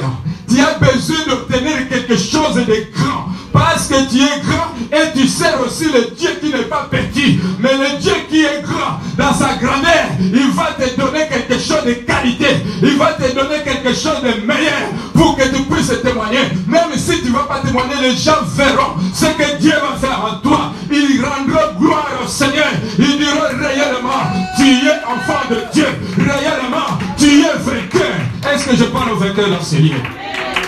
[0.53, 3.29] Tu as besoin d'obtenir quelque chose de grand.
[3.51, 7.39] Parce que tu es grand et tu sers aussi le Dieu qui n'est pas petit.
[7.59, 11.83] Mais le Dieu qui est grand, dans sa grandeur, il va te donner quelque chose
[11.85, 12.47] de qualité.
[12.83, 16.39] Il va te donner quelque chose de meilleur pour que tu puisses témoigner.
[16.67, 20.23] Même si tu ne vas pas témoigner, les gens verront ce que Dieu va faire
[20.23, 20.71] en toi.
[20.91, 22.69] Il rendra gloire au Seigneur.
[22.99, 25.87] Il dira réellement, tu es enfant de Dieu.
[26.17, 28.53] Réellement, tu es vainqueur.
[28.53, 30.22] Est-ce que je parle au vainqueur dans ce lieu?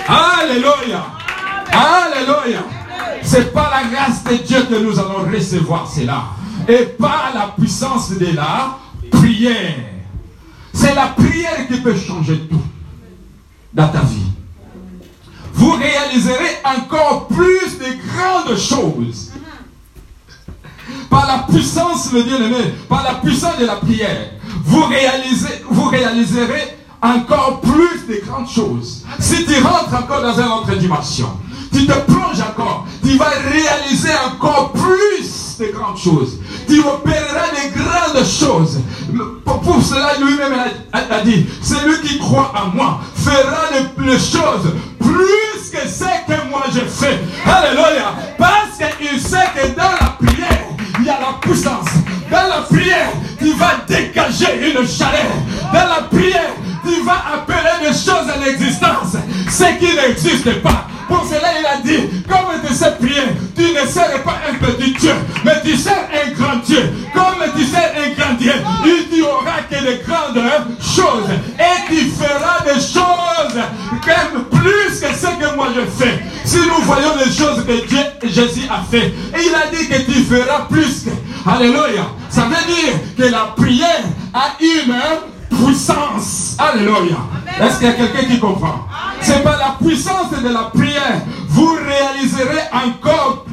[0.08, 1.06] Alléluia.
[1.72, 2.64] Alléluia.
[3.24, 6.26] C'est par la grâce de Dieu que nous allons recevoir cela.
[6.68, 8.78] Et par la puissance de la
[9.12, 9.76] prière.
[10.74, 12.62] C'est la prière qui peut changer tout
[13.74, 14.32] dans ta vie.
[15.54, 19.32] Vous réaliserez encore plus de grandes choses.
[21.10, 24.32] Par la puissance, le bien-aimé, par la puissance de la prière,
[24.64, 29.04] vous, réalisez, vous réaliserez encore plus de grandes choses.
[29.20, 31.30] Si tu rentres encore dans une autre dimension,
[31.72, 36.40] tu te plonges encore, tu vas réaliser encore plus de grandes choses.
[36.68, 38.80] Tu opéreras de grandes choses.
[39.44, 40.54] Pour cela, lui-même
[40.94, 46.64] a, dit, celui qui croit en moi fera les, choses plus que ce que moi
[46.74, 47.20] je fais.
[47.46, 48.14] Alléluia.
[48.38, 50.65] Parce qu'il sait que dans la prière,
[51.06, 51.86] il y a la puissance.
[52.32, 55.32] Dans la prière, tu vas dégager une chaleur.
[55.72, 59.16] Dans la prière, tu vas appeler des choses à l'existence.
[59.48, 60.88] Ce qui n'existe pas.
[61.08, 63.22] Pour cela, il a dit, comme tu sais prier,
[63.56, 65.14] tu ne seras pas un petit Dieu,
[65.44, 66.92] mais tu sers un grand Dieu.
[67.14, 68.54] Comme tu sers un grand Dieu,
[68.86, 70.44] il n'y aura que de grandes
[70.82, 71.30] choses.
[71.60, 73.62] Et tu feras des choses
[74.06, 76.20] même plus que ce que moi je fais.
[76.46, 80.00] Si nous voyons les choses que Dieu, Jésus a fait, et il a dit que
[80.06, 81.50] tu feras plus que.
[81.50, 82.06] Alléluia.
[82.30, 84.04] Ça veut dire que la prière
[84.34, 84.96] a une
[85.58, 86.56] puissance.
[86.60, 87.18] Alléluia.
[87.60, 88.88] Est-ce qu'il y a quelqu'un qui comprend?
[89.22, 93.46] C'est par la puissance de la prière, vous réaliserez encore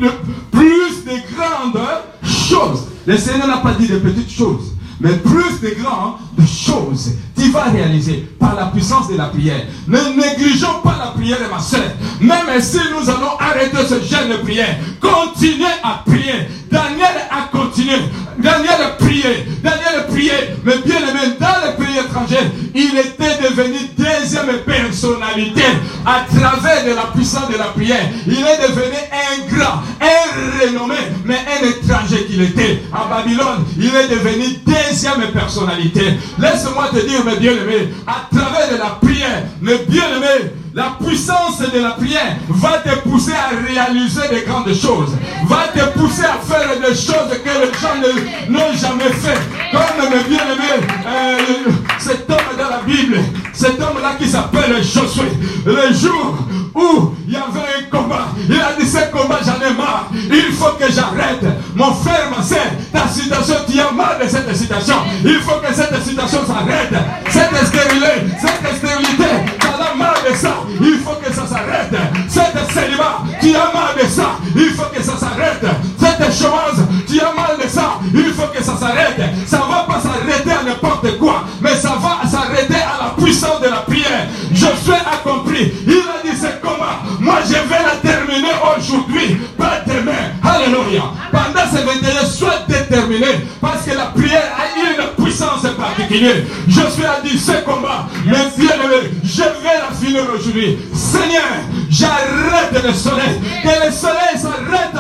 [0.51, 1.83] plus de grandes
[2.25, 2.89] choses.
[3.07, 7.13] Le Seigneur n'a pas dit de petites choses mais plus de grandes choses
[7.43, 9.67] tu vas réaliser par la puissance de la prière.
[9.89, 11.81] Ne négligeons pas la prière, ma soeur.
[12.21, 16.49] Même si nous allons arrêter ce jeûne de prière, continuez à prier.
[16.71, 17.97] Daniel a continué.
[18.43, 19.47] Daniel a prié.
[19.63, 20.33] Daniel a prié.
[20.65, 25.63] Mais bien aimé, dans le pays étranger, il était devenu deuxième personnalité
[26.05, 28.05] à travers de la puissance de la prière.
[28.27, 32.83] Il est devenu un grand, un renommé, mais un étranger qu'il était.
[32.93, 36.19] À Babylone, il est devenu deuxième personnalité.
[36.39, 41.81] Laisse-moi te dire, mes bien-aimés, à travers de la prière, mes bien-aimés, la puissance de
[41.81, 45.17] la prière va te pousser à réaliser des grandes choses.
[45.47, 49.39] Va te pousser à faire des choses que les gens n'ont jamais fait.
[49.71, 53.19] Comme mes bien-aimés, euh, cet homme dans la Bible,
[53.53, 55.33] cet homme-là qui s'appelle Josué,
[55.67, 56.39] le jour
[56.75, 57.45] où il y avait
[57.79, 61.45] un combat, il a dit ce combat j'en ai marre, il faut que j'arrête.
[61.75, 62.59] Mon frère, ma soeur,
[62.93, 64.97] ta situation, tu as marre de cette situation.
[65.25, 66.95] Il faut que cette situation s'arrête.
[67.29, 70.55] Cette stérilité, cette stérilité, as marre de ça.
[70.81, 71.95] Il faut que ça s'arrête.
[72.29, 74.39] Cette célibat, tu as marre de ça.
[74.55, 75.65] Il faut que ça s'arrête.
[75.99, 77.99] Cette chose, tu as mal de ça.
[78.15, 79.21] Il faut que ça s'arrête.
[79.47, 81.45] Ça ne va pas s'arrêter à n'importe quoi.
[81.61, 84.27] Mais ça va s'arrêter à la puissance de la prière.
[84.53, 85.73] Je suis accompli.
[85.87, 86.99] Il a dit c'est comment?
[87.21, 89.41] Moi je vais la terminer aujourd'hui.
[89.59, 90.33] Pas demain.
[90.43, 91.03] Alléluia.
[91.31, 93.47] Pendant ces 21 sois déterminé.
[93.61, 94.92] Parce que la prière a une
[95.23, 96.37] puissance particulière.
[96.69, 98.07] Je suis à dire ce combat.
[98.27, 100.79] Mais bien aimé, je vais la finir aujourd'hui.
[100.95, 101.43] Seigneur,
[101.91, 103.41] j'arrête le soleil.
[103.63, 104.97] Que le soleil s'arrête.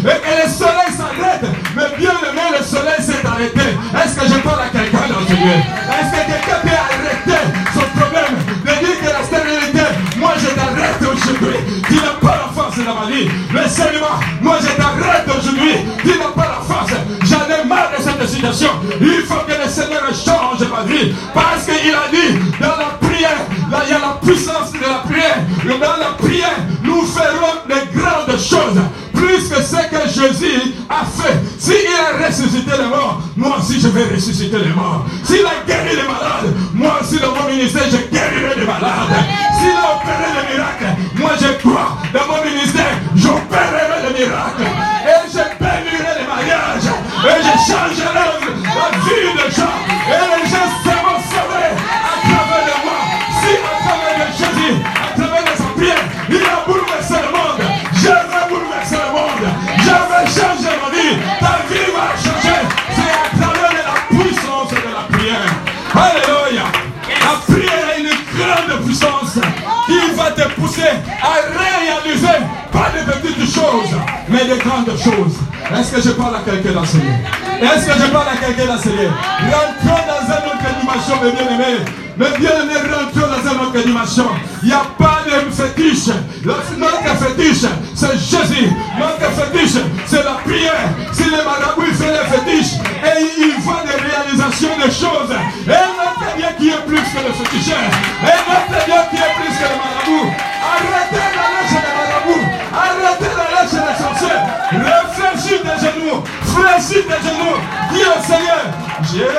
[0.00, 1.46] Et que le soleil s'arrête.
[1.76, 3.66] Mais bien aimé, le soleil s'est arrêté.
[3.94, 5.58] Est-ce que je parle à quelqu'un dans ce lieu?
[5.96, 7.42] Est-ce que quelqu'un peut arrêter
[7.74, 8.34] son problème?
[8.64, 11.58] De dire que la stérilité, moi je t'arrête aujourd'hui.
[11.86, 13.28] Tu n'as pas la force dans ma vie.
[13.52, 15.74] Le Seigneur, moi je t'arrête aujourd'hui.
[16.02, 16.49] Tu n'as pas
[18.26, 18.70] situation.
[19.00, 21.12] Il faut que le Seigneur change ma vie.
[21.34, 25.02] Parce qu'il a dit dans la prière, là il y a la puissance de la
[25.08, 25.38] prière.
[25.64, 28.80] Dans la prière, nous ferons de grandes choses
[29.14, 31.38] plus que ce que Jésus a fait.
[31.58, 35.04] S'il a ressuscité les morts, moi aussi je vais ressusciter les morts.
[35.24, 39.12] S'il a guéri les malades, moi aussi dans mon ministère je guérirai les malades.
[39.58, 44.69] S'il a opéré les miracles, moi je crois dans mon ministère, j'opérerai les miracles.
[47.22, 49.76] Et je changerai la vie des gens.
[50.08, 52.98] Et les gens seront à travers de moi.
[53.40, 57.60] Si à travers de Jésus, à travers de sa prière, il a bouleversé le monde.
[57.92, 59.44] Je vais bouleverser le monde.
[59.84, 61.16] Je vais changer ma vie.
[61.40, 62.60] Ta vie va changer.
[62.96, 65.50] C'est à travers de la puissance de la prière.
[65.92, 66.64] Alléluia.
[67.20, 69.38] La prière a une grande puissance
[69.84, 72.38] qui va te pousser à réaliser
[72.72, 73.92] pas de petites choses,
[74.30, 75.36] mais de grandes choses.
[75.76, 78.88] Est-ce que je parle à quelqu'un dans Est-ce que je parle à quelqu'un dans ce
[78.88, 81.80] Rentrons dans une autre dimension, mes bien-aimés.
[82.16, 84.26] Mes bien-aimés, rentrons dans une autre dimension.
[84.62, 86.14] Il n'y a pas de fétiche.
[86.44, 88.70] Notre fétiche, c'est Jésus.
[88.98, 90.88] Notre fétiche, c'est la prière.
[91.12, 95.34] Si les marabouts fait les fétiches et il voit des réalisations des choses.
[95.66, 97.78] Et notre Dieu qui est plus que le féticheur.
[98.22, 100.30] Et notre Dieu qui est plus que le marabout.
[100.62, 102.49] Arrêtez d'aller chez les marabouts.
[102.72, 104.42] Arrêtez d'aller chez les sorciers.
[104.70, 106.20] Réfléchis des genoux.
[106.42, 107.58] Fléchis des genoux.
[107.92, 108.64] Dis au Seigneur,
[109.12, 109.34] j'ai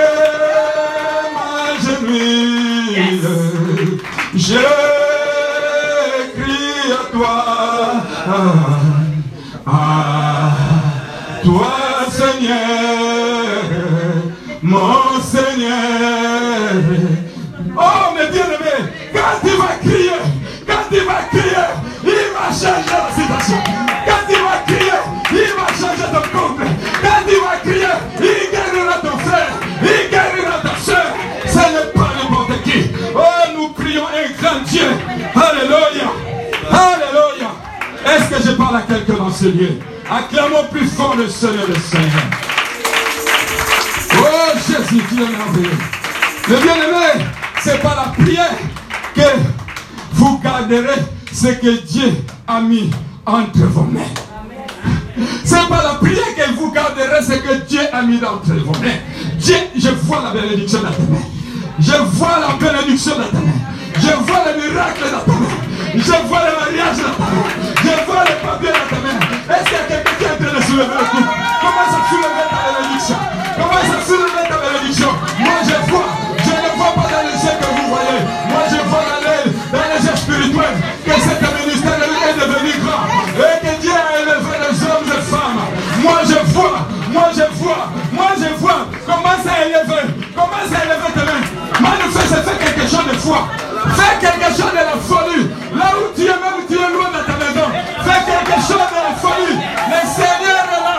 [1.81, 3.21] m'agenouille.
[4.35, 4.63] Je
[6.41, 7.35] crie à toi.
[9.65, 9.69] À
[11.43, 11.73] toi,
[12.09, 12.57] Seigneur.
[14.61, 15.77] Mon Seigneur.
[17.77, 20.21] Oh, mes bien-aimés, quand tu vas crier,
[20.67, 21.67] quand tu vas crier,
[22.03, 23.20] il va changer.
[24.05, 26.65] Quand tu vas crier, il va changer ton couple.
[27.01, 31.07] Quand tu vas crier, il guérira ton frère, il guérira ta soeur.
[31.45, 32.91] Ce n'est pas n'importe qui.
[33.15, 34.87] Oh, nous prions un grand Dieu.
[35.35, 36.11] Alléluia.
[36.71, 37.51] Alléluia.
[38.05, 39.79] Est-ce que je parle à quelqu'un dans ce lieu?
[40.09, 42.27] Acclamons plus fort le Seigneur, le Seigneur.
[44.17, 45.77] Oh Jésus, tu es merveilleux.
[46.49, 47.25] Le bien-aimé,
[47.61, 48.51] c'est par la prière
[49.15, 49.21] que
[50.13, 52.11] vous garderez ce que Dieu
[52.47, 52.91] a mis
[53.25, 53.99] entre vos mains.
[55.43, 58.99] C'est par la prière que vous garderez ce que Dieu a mis entre vos mains.
[59.37, 61.27] Dieu, je vois la bénédiction dans tes mains.
[61.79, 63.61] Je vois la bénédiction dans tes mains.
[63.95, 65.61] Je vois le miracle dans tes mains.
[65.95, 67.49] Je vois le mariage dans ta main.
[67.83, 69.19] Je vois le papier dans ta main.
[69.51, 71.31] Est-ce qu'il y a quelqu'un qui est en train de soulever le couple
[71.61, 73.19] Commence à soulever ta bénédiction?
[73.57, 75.11] Commence à soulever ta bénédiction?
[75.39, 76.09] Moi je vois.
[76.41, 78.21] Je ne vois pas dans les yeux que vous voyez.
[78.49, 81.13] Moi je vois dans les, dans yeux spirituels que
[89.41, 90.13] Commence à élever.
[90.35, 91.89] Commence à élever tes mains.
[91.89, 93.47] Manifeste, fais quelque chose de foi.
[93.95, 95.49] Fais quelque chose de la folie.
[95.73, 97.67] Là où tu es, même tu es loin de ta maison.
[98.05, 99.57] Fais quelque chose de la folie.
[99.89, 100.97] Le Seigneur est là.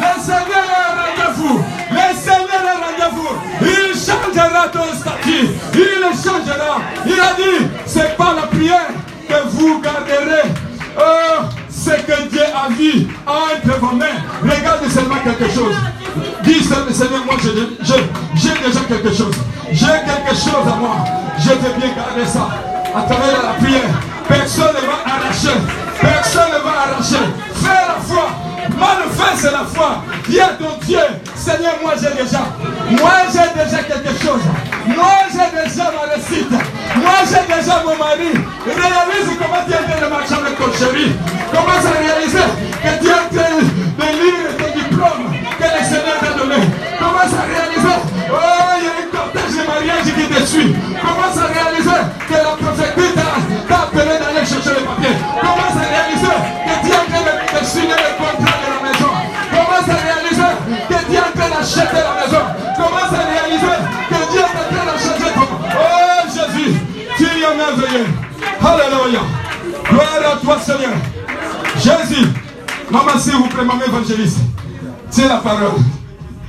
[0.00, 1.64] Le Seigneur est rendez-vous.
[1.90, 3.32] Le Seigneur est rendez-vous.
[3.60, 5.48] Il changera ton statut.
[5.74, 6.80] Il le changera.
[7.04, 8.88] Il a dit, c'est pas la prière
[9.28, 10.48] que vous garderez.
[10.98, 14.22] Oh, c'est que Dieu a vu entre vos mains.
[14.42, 15.74] Regarde seulement quelque chose.
[16.44, 16.62] Dis
[16.94, 19.34] Seigneur, moi j'ai déjà quelque chose.
[19.70, 20.96] J'ai quelque chose à moi.
[21.38, 22.48] Je veux bien garder ça.
[22.94, 24.00] À travers la prière.
[24.32, 25.56] Personne ne va arracher.
[26.00, 27.24] Personne ne va arracher.
[27.62, 28.26] Fais la foi.
[28.80, 30.02] Manifeste la foi.
[30.42, 30.98] À ton Dieu,
[31.36, 32.40] Seigneur, moi j'ai déjà.
[32.90, 34.42] Moi j'ai déjà quelque chose.
[34.86, 36.50] Moi j'ai déjà ma réussite.
[36.50, 38.32] Moi j'ai déjà mon mari.
[38.64, 41.12] Réalise comment tu es en train de marcher avec ton chéri.
[41.52, 42.48] Commence à réaliser
[42.82, 45.24] que tu es en train de lire ton diplôme
[45.60, 46.60] que le Seigneur t'a donné.
[46.98, 47.98] Commence à réaliser.
[48.32, 50.74] Oh, il y a une cortège de mariage qui te suit.
[50.98, 53.21] Commence à réaliser que la prophétie
[53.72, 55.16] t'a appelé d'aller chercher les papiers.
[55.40, 59.12] Commence à réaliser que tu es en train de, signer le contrat de la maison?
[59.52, 60.52] Commence à réaliser
[60.88, 62.44] que tu es en train d'acheter la maison?
[62.76, 63.78] Commence à réaliser
[64.10, 65.48] que Dieu est en train d'acheter ton.
[65.72, 66.72] Oh Jésus,
[67.16, 68.08] tu es merveilleux.
[68.60, 69.22] Alléluia.
[69.88, 70.96] Gloire à toi Seigneur.
[71.76, 72.28] Jésus.
[72.90, 74.38] Maman, s'il vous plaît, maman évangéliste.
[75.10, 75.80] C'est la parole.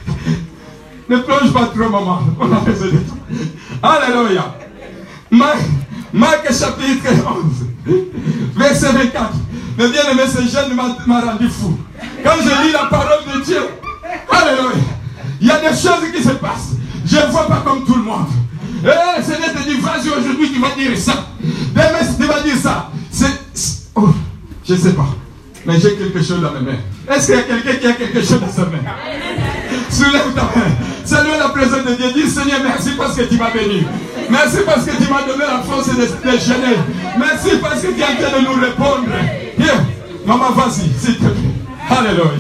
[1.10, 2.20] Ne plonge pas trop, maman.
[2.40, 3.18] On a besoin de toi.
[3.84, 4.56] Alléluia.
[5.30, 5.60] Marc,
[6.14, 7.10] Marc chapitre
[7.88, 7.96] 11,
[8.56, 9.32] verset 24.
[9.78, 11.78] Mais bien aimé, ce jeune m'a rendu fou.
[12.24, 13.62] Quand je lis la parole de Dieu,
[14.30, 14.84] Alléluia.
[15.42, 16.74] Il y a des choses qui se passent.
[17.06, 18.28] Je ne vois pas comme tout le monde.
[18.84, 19.78] Et le Seigneur te dit,
[20.10, 21.28] aujourd'hui, tu vas dire ça.
[21.42, 22.90] Demain, tu vas dire ça.
[23.12, 23.32] C'est.
[23.96, 24.10] Oh,
[24.68, 25.08] je ne sais pas.
[25.66, 26.80] Mais j'ai quelque chose dans mes mains.
[27.10, 28.80] Est-ce qu'il y a quelqu'un qui a quelque chose dans sa main?
[29.90, 30.93] Soulève ta main.
[31.06, 32.12] Salue la présence de Dieu.
[32.14, 33.84] Dis Seigneur, merci parce que tu m'as béni.
[34.30, 36.78] Merci parce que tu m'as donné la force de, de gêner.
[37.18, 39.08] Merci parce que tu es en train de nous répondre.
[39.58, 39.86] Viens,
[40.26, 41.90] maman, vas-y, s'il te plaît.
[41.90, 42.32] Alléluia.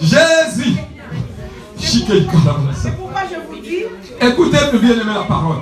[0.00, 0.76] Jésus.
[1.80, 3.84] C'est pourquoi je vous dis.
[4.20, 5.58] Écoutez bien aimer la parole.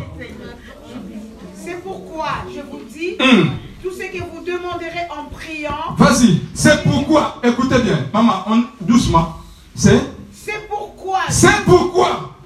[1.65, 3.17] C'est pourquoi je vous dis.
[3.21, 3.51] Hum.
[3.83, 5.95] Tout ce que vous demanderez en priant.
[5.97, 9.37] Vas-y, c'est pourquoi, écoutez bien, maman, on, doucement,
[9.75, 10.01] c'est
[10.47, 11.19] C'est pourquoi.
[11.29, 12.37] C'est pourquoi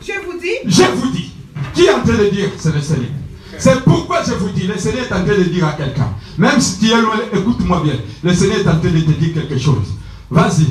[0.00, 0.56] Je vous dis.
[0.66, 1.30] je vous dis.
[1.72, 3.10] Qui est en train de dire C'est le Seigneur.
[3.58, 6.10] C'est pourquoi je vous dis, le Seigneur est en train de dire à quelqu'un.
[6.36, 7.94] Même si tu es loin, écoute-moi bien.
[8.24, 9.86] Le Seigneur est en train de te dire quelque chose.
[10.28, 10.66] Vas-y.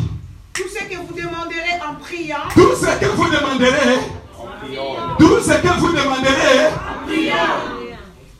[0.53, 2.35] Tout ce que vous demanderez en priant.
[2.53, 3.99] Tout ce que vous demanderez,
[5.19, 6.69] tout ce que vous demanderez,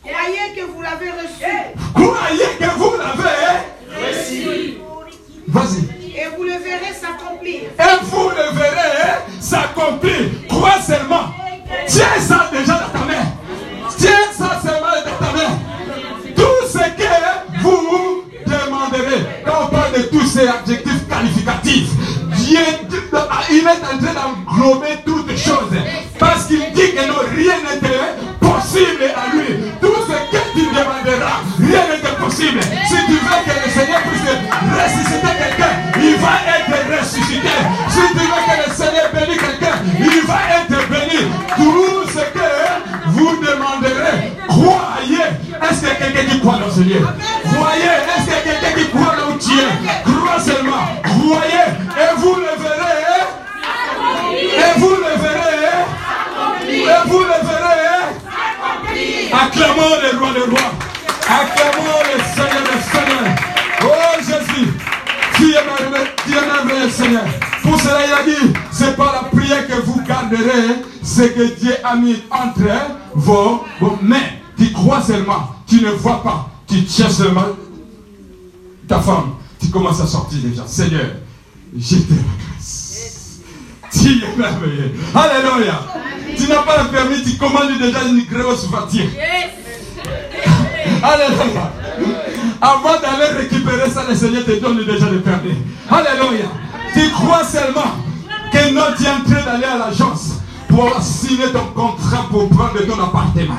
[0.02, 1.54] Croyez que vous l'avez reçu.
[1.94, 4.78] croyez que vous l'avez.
[5.48, 5.97] Vas-y.
[6.20, 7.60] Et vous le verrez s'accomplir.
[7.78, 10.48] Et vous le verrez s'accomplir.
[10.48, 11.26] Crois seulement.
[11.86, 13.24] Tiens ça déjà dans ta main.
[13.96, 15.58] Tiens ça seulement dans ta main.
[16.34, 19.22] Tout ce que vous demanderez.
[19.44, 21.90] Quand on parle de tous ces adjectifs qualificatifs,
[22.36, 22.58] Dieu,
[23.50, 25.70] il est en train d'englober toutes choses.
[26.18, 29.70] Parce qu'il dit que rien n'était possible à lui.
[29.80, 32.60] Tout ce que tu demanderas, rien n'était possible.
[32.60, 34.26] Si tu veux que le Seigneur puisse
[34.74, 37.54] ressusciter quelqu'un, il va être ressuscité.
[37.88, 41.30] Si tu veux que le Seigneur bénisse quelqu'un, il va être béni.
[41.56, 42.48] Tout ce que
[43.06, 45.28] vous demanderez, croyez.
[45.62, 47.06] Est-ce a quelqu'un qui croit dans ce lieu?
[71.02, 72.70] C'est que Dieu a mis entre
[73.14, 73.64] vos,
[74.02, 74.16] mains.
[74.56, 77.46] Tu crois seulement, tu ne vois pas, tu tiens seulement
[78.86, 79.34] ta femme.
[79.60, 80.66] Tu commences à sortir déjà.
[80.66, 81.06] Seigneur,
[81.76, 83.40] je te remercie.
[83.92, 84.94] Tu es merveilleux.
[85.14, 85.80] Alléluia.
[86.36, 89.06] Tu n'as pas le permis, tu commandes déjà une grosse voiture.
[91.02, 91.72] Alléluia.
[92.60, 95.54] Avant d'aller récupérer ça, le Seigneur te donne déjà le permis.
[95.90, 96.46] Alléluia.
[96.92, 98.07] Tu crois seulement
[98.58, 100.32] que non, tu es en train d'aller à l'agence
[100.68, 103.56] pour signer ton contrat pour prendre ton appartement.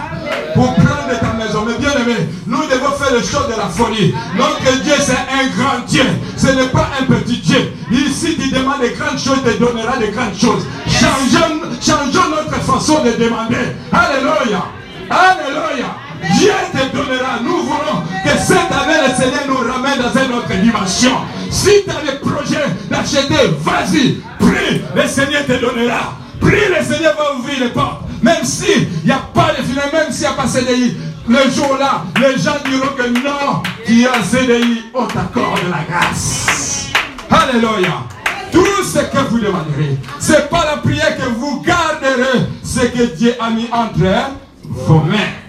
[0.53, 1.65] Pour prendre ta maison.
[1.67, 4.13] Mais bien aimé, nous devons faire les choses de la folie.
[4.37, 6.05] Notre Dieu, c'est un grand Dieu.
[6.37, 7.73] Ce n'est pas un petit Dieu.
[7.91, 10.65] Ici, tu demandes de grandes choses, il te donnera de grandes choses.
[10.87, 13.75] Changeons, changeons notre façon de demander.
[13.91, 14.65] Alléluia.
[15.09, 16.08] Alléluia.
[16.37, 17.39] Dieu te donnera.
[17.43, 21.17] Nous voulons que cette année, le Seigneur nous ramène dans une autre dimension.
[21.49, 26.17] Si tu as le projet d'acheter, vas-y, prie, le Seigneur te donnera.
[26.39, 28.01] Prie, le Seigneur va ouvrir les portes.
[28.21, 30.97] Même s'il n'y a pas de financement, même s'il n'y a pas CDI,
[31.27, 36.87] le jour-là, les gens diront que non, qui a CDI, on t'accorde la grâce.
[37.29, 38.03] Alléluia.
[38.51, 43.15] Tout ce que vous demanderez, ce n'est pas la prière que vous garderez, ce que
[43.15, 44.31] Dieu a mis entre
[44.63, 45.48] vos mains.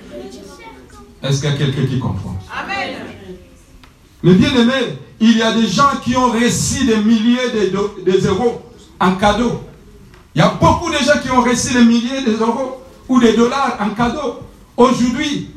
[1.22, 2.96] Est-ce qu'il y a quelqu'un qui comprend Amen.
[4.22, 8.62] Mais bien aimé, il y a des gens qui ont reçu des milliers de, euros
[8.98, 9.62] en cadeau.
[10.34, 13.78] Il y a beaucoup de gens qui ont reçu des milliers d'euros ou des dollars
[13.80, 14.40] en cadeau.
[14.76, 15.50] Aujourd'hui,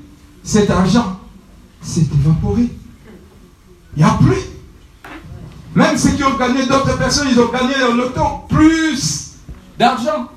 [0.43, 1.20] cet argent
[1.82, 2.64] s'est évaporé.
[3.95, 4.41] Il n'y a plus.
[5.76, 9.36] Même ceux qui ont gagné, d'autres personnes, ils ont gagné en autant plus
[9.78, 10.30] d'argent.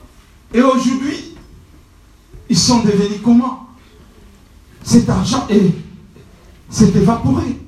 [0.55, 1.35] Et aujourd'hui,
[2.49, 3.66] ils sont devenus comment?
[4.87, 5.49] Cet argent
[6.70, 7.61] s'est évaporé.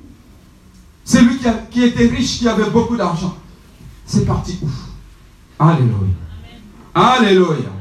[1.03, 3.35] Celui qui, qui était riche, qui avait beaucoup d'argent,
[4.05, 4.69] c'est parti où?
[5.61, 6.15] Alléluia.
[6.95, 7.71] Alléluia.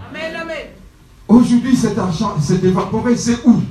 [1.29, 3.63] Aujourd'hui, cet argent s'est évaporé, c'est où?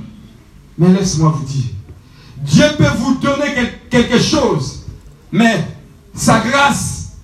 [0.78, 1.70] Mais laisse-moi vous dire,
[2.38, 3.52] Dieu peut vous donner
[3.90, 4.86] quelque chose,
[5.30, 5.68] mais
[6.14, 7.16] sa grâce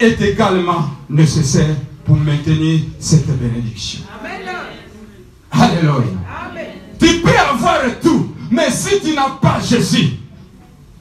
[0.00, 4.00] est également nécessaire pour maintenir cette bénédiction.
[5.52, 6.02] Alléluia.
[6.98, 7.30] Tu peux
[7.64, 10.10] avoir tout, mais si tu n'as pas Jésus,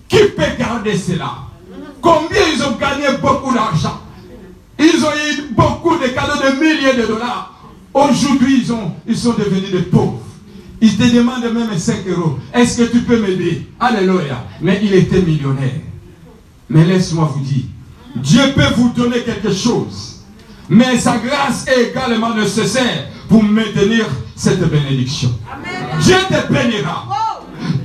[0.07, 1.31] qui peut garder cela?
[2.01, 4.01] Combien ils ont gagné beaucoup d'argent?
[4.79, 7.53] Ils ont eu beaucoup de cadeaux de milliers de dollars.
[7.93, 8.73] Aujourd'hui, ils,
[9.07, 10.19] ils sont devenus des pauvres.
[10.81, 12.39] Ils te demandent même 5 euros.
[12.53, 13.67] Est-ce que tu peux m'aider?
[13.79, 14.43] Alléluia.
[14.61, 15.81] Mais il était millionnaire.
[16.69, 17.65] Mais laisse-moi vous dire,
[18.15, 20.21] Dieu peut vous donner quelque chose.
[20.69, 24.05] Mais sa grâce est également nécessaire pour maintenir
[24.41, 25.29] cette bénédiction.
[25.99, 27.05] Dieu te bénira.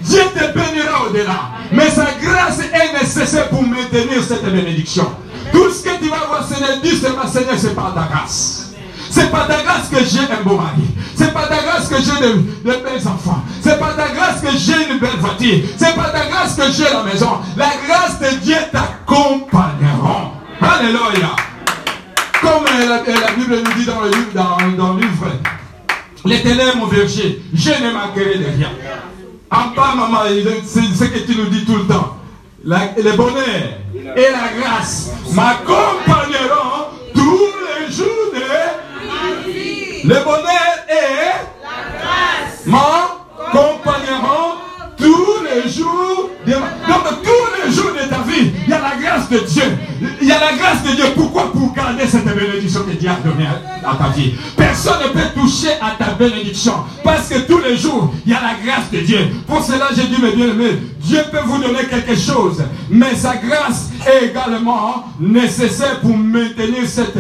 [0.03, 1.51] Dieu te bénira au-delà.
[1.71, 5.07] Mais sa grâce est nécessaire pour maintenir cette bénédiction.
[5.53, 8.73] Tout ce que tu vas voir, Seigneur, dis Seigneur, Seigneur, c'est par ta grâce.
[9.11, 10.89] C'est pas ta grâce que j'ai un beau mari.
[11.15, 13.45] C'est pas ta grâce que j'ai de, belles enfants.
[13.61, 15.59] C'est pas ta grâce que j'ai une belle voiture.
[15.77, 17.33] C'est pas ta grâce que j'ai la maison.
[17.59, 20.33] La grâce de Dieu t'accompagnera.
[20.63, 21.37] Alléluia.
[22.41, 25.27] Comme la, Bible nous dit dans le livre, dans, dans le livre,
[26.27, 28.71] l'éternel mon berger, je ne manquerai de rien.
[29.51, 30.19] En bas, maman,
[30.65, 32.17] c'est ce que tu nous dis tout le temps.
[32.65, 33.79] le bonheur
[34.17, 38.41] et la grâce m'accompagneront tous les jours de
[40.07, 41.33] le bonheur est
[41.65, 42.65] la grâce.
[42.65, 44.55] M'accompagneront
[44.97, 46.31] tous les jours.
[46.47, 46.53] De...
[46.53, 47.36] Donc tous
[48.39, 49.63] il y a la grâce de Dieu.
[50.21, 51.05] Il y a la grâce de Dieu.
[51.15, 54.33] Pourquoi Pour garder cette bénédiction que Dieu a donnée à ta vie?
[54.57, 56.75] Personne ne peut toucher à ta bénédiction.
[57.03, 59.19] Parce que tous les jours, il y a la grâce de Dieu.
[59.47, 62.63] Pour cela, j'ai dit, mes bien-aimés, Dieu peut vous donner quelque chose.
[62.91, 67.19] Mais sa grâce est également nécessaire pour maintenir cette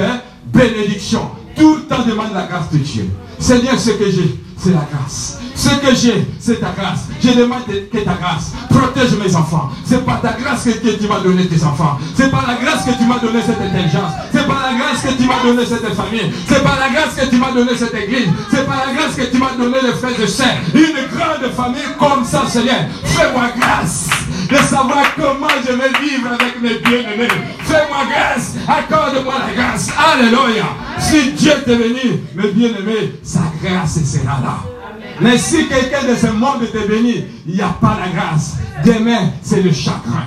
[0.53, 1.31] bénédiction.
[1.57, 3.09] Tout le temps demande la grâce de Dieu.
[3.39, 5.41] Seigneur, ce que j'ai, c'est la grâce.
[5.57, 7.07] Ce que j'ai, c'est ta grâce.
[7.23, 9.71] Je demande que ta grâce protège mes enfants.
[9.85, 11.99] C'est pas ta grâce que, tu m'as donné tes enfants.
[12.15, 14.13] C'est pas la grâce que tu m'as donné cette intelligence.
[14.33, 16.33] C'est pas la grâce que tu m'as donné cette famille.
[16.47, 18.29] C'est pas la grâce que tu m'as donné cette église.
[18.51, 20.45] C'est pas la grâce que tu m'as donné les frères de saint.
[20.75, 22.85] Une grande famille comme ça, Seigneur.
[23.05, 24.09] Fais-moi grâce
[24.51, 27.29] de savoir comment je vais vivre avec mes bien-aimés.
[27.65, 29.89] Fais-moi grâce, accorde-moi la grâce.
[29.97, 30.67] Alléluia.
[30.99, 34.76] Si Dieu t'est venu, mes bien-aimés, sa grâce sera là.
[35.21, 38.57] Mais si quelqu'un de ce monde te bénit, il n'y a pas la grâce.
[38.85, 40.27] Demain, c'est le chagrin.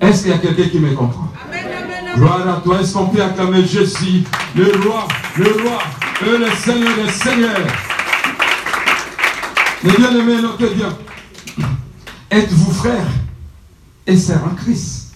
[0.00, 1.28] Est-ce qu'il y a quelqu'un qui me comprend?
[2.16, 2.80] Gloire à toi.
[2.80, 4.24] Est-ce qu'on peut acclamer Jésus,
[4.56, 5.06] le roi,
[5.36, 5.82] le roi,
[6.22, 7.66] le Seigneur des Seigneurs
[9.84, 10.86] Mais bien aimé, notre Dieu,
[12.30, 13.08] êtes-vous frères
[14.06, 15.14] et sœurs en Christ?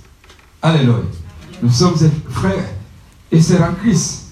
[0.62, 0.96] Alléluia.
[1.62, 1.96] Nous sommes
[2.30, 2.68] frères
[3.32, 4.24] et sœurs en Christ.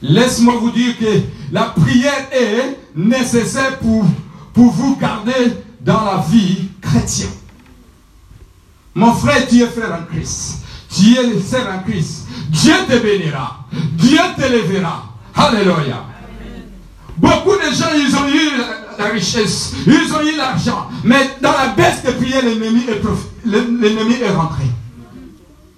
[0.00, 1.20] Laisse-moi vous dire que
[1.52, 4.04] la prière est nécessaire pour,
[4.52, 7.30] pour vous garder dans la vie chrétienne.
[8.94, 10.58] Mon frère, tu es frère en Christ.
[10.90, 12.26] Tu es sœur en Christ.
[12.50, 13.66] Dieu te bénira.
[13.72, 15.04] Dieu te lèvera.
[15.34, 16.04] Alléluia.
[17.16, 18.60] Beaucoup de gens, ils ont eu
[18.98, 23.00] la richesse, ils ont eu l'argent, mais dans la baisse de prière, l'ennemi est,
[23.44, 24.64] l'ennemi est rentré.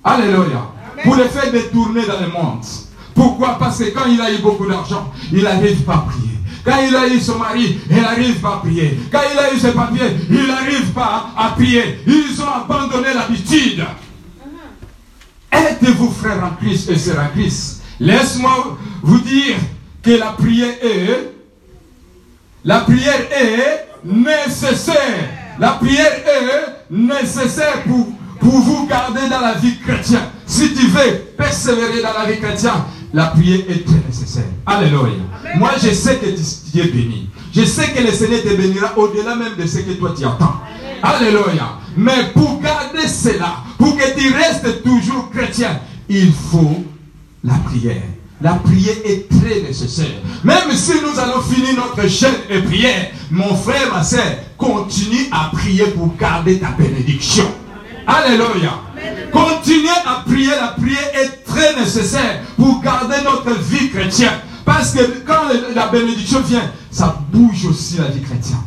[0.02, 0.70] Alléluia.
[1.02, 2.64] Pour les faire détourner dans le monde.
[3.14, 3.58] Pourquoi?
[3.58, 6.33] Parce que quand il a eu beaucoup d'argent, il n'arrive pas à prier.
[6.64, 8.98] Quand il a eu son mari, il n'arrive pas à prier.
[9.12, 12.00] Quand il a eu ses papiers, il n'arrive pas à prier.
[12.06, 13.84] Ils ont abandonné l'habitude.
[15.52, 17.82] Aidez-vous, frères en Christ et sœurs en Christ.
[18.00, 19.56] Laisse-moi vous dire
[20.02, 21.32] que la prière est,
[22.64, 25.28] la prière est nécessaire.
[25.58, 28.08] La prière est nécessaire pour,
[28.40, 30.28] pour vous garder dans la vie chrétienne.
[30.46, 32.72] Si tu veux persévérer dans la vie chrétienne,
[33.14, 34.44] la prière est très nécessaire.
[34.66, 35.22] Alléluia.
[35.56, 37.30] Moi, je sais que tu, es béni.
[37.54, 40.60] Je sais que le Seigneur te bénira au-delà même de ce que toi tu attends.
[41.00, 41.78] Alléluia.
[41.96, 46.84] Mais pour garder cela, pour que tu restes toujours chrétien, il faut
[47.44, 48.02] la prière.
[48.42, 50.20] La prière est très nécessaire.
[50.42, 54.24] Même si nous allons finir notre chaîne et prière, mon frère, ma soeur,
[54.58, 57.46] continue à prier pour garder ta bénédiction.
[58.08, 58.83] Alléluia.
[59.32, 60.50] Continuez à prier.
[60.50, 64.40] La prière est très nécessaire pour garder notre vie chrétienne.
[64.64, 65.42] Parce que quand
[65.74, 68.58] la bénédiction vient, ça bouge aussi la vie chrétienne.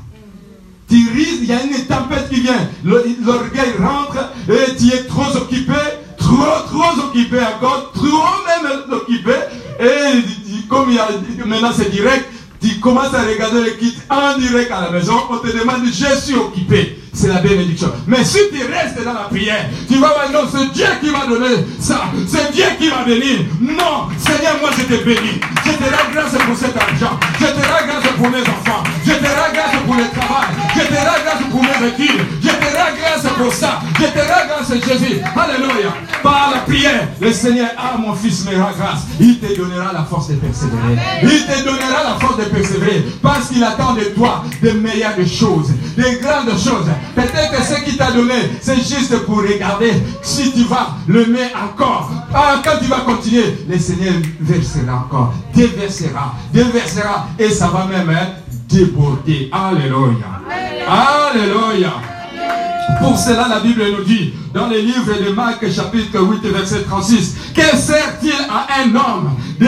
[0.90, 2.70] Tu risques, il y a une tempête qui vient.
[2.86, 5.74] L'orgueil rentre et tu es trop occupé,
[6.18, 9.34] trop, trop occupé encore, trop même occupé.
[9.80, 11.10] Et comme il y a,
[11.46, 12.26] maintenant c'est direct,
[12.62, 16.20] tu commences à regarder le kit en direct à la maison, on te demande, je
[16.20, 17.92] suis occupé c'est la bénédiction.
[18.06, 21.26] Mais si tu restes dans la prière, tu vas voir, non, c'est Dieu qui m'a
[21.26, 22.12] donné ça.
[22.28, 23.48] C'est Dieu qui m'a béni.
[23.60, 25.42] Non, Seigneur, moi je te bénis.
[25.66, 27.20] Je te rends grâce pour cet argent.
[27.40, 28.84] Je te rends grâce pour mes enfants.
[29.04, 30.48] Je te rends grâce pour le travail.
[30.76, 32.22] Je te rends grâce pour mes études.
[32.42, 33.80] Je te rends grâce pour ça.
[34.00, 35.22] Je te rends grâce, Jésus.
[35.36, 35.94] Alléluia.
[36.22, 39.02] Par la prière, le Seigneur, ah mon fils, me rend grâce.
[39.20, 40.98] Il te donnera la force de persévérer.
[41.24, 43.06] Il te donnera la force de persévérer.
[43.22, 46.88] Parce qu'il attend de toi de meilleures choses, des grandes choses.
[47.16, 49.92] Peut-être que ce qu'il t'a donné, c'est juste pour regarder
[50.22, 52.12] si tu vas le mettre encore.
[52.34, 58.10] Ah, quand tu vas continuer, le Seigneur versera encore, déversera, déversera, et ça va même
[58.10, 59.50] être déborder.
[59.52, 60.42] Alléluia.
[60.88, 61.94] Alléluia.
[63.00, 67.36] Pour cela, la Bible nous dit, dans les livres de Marc, chapitre 8, verset 36,
[67.54, 69.66] que sert-il à un homme de,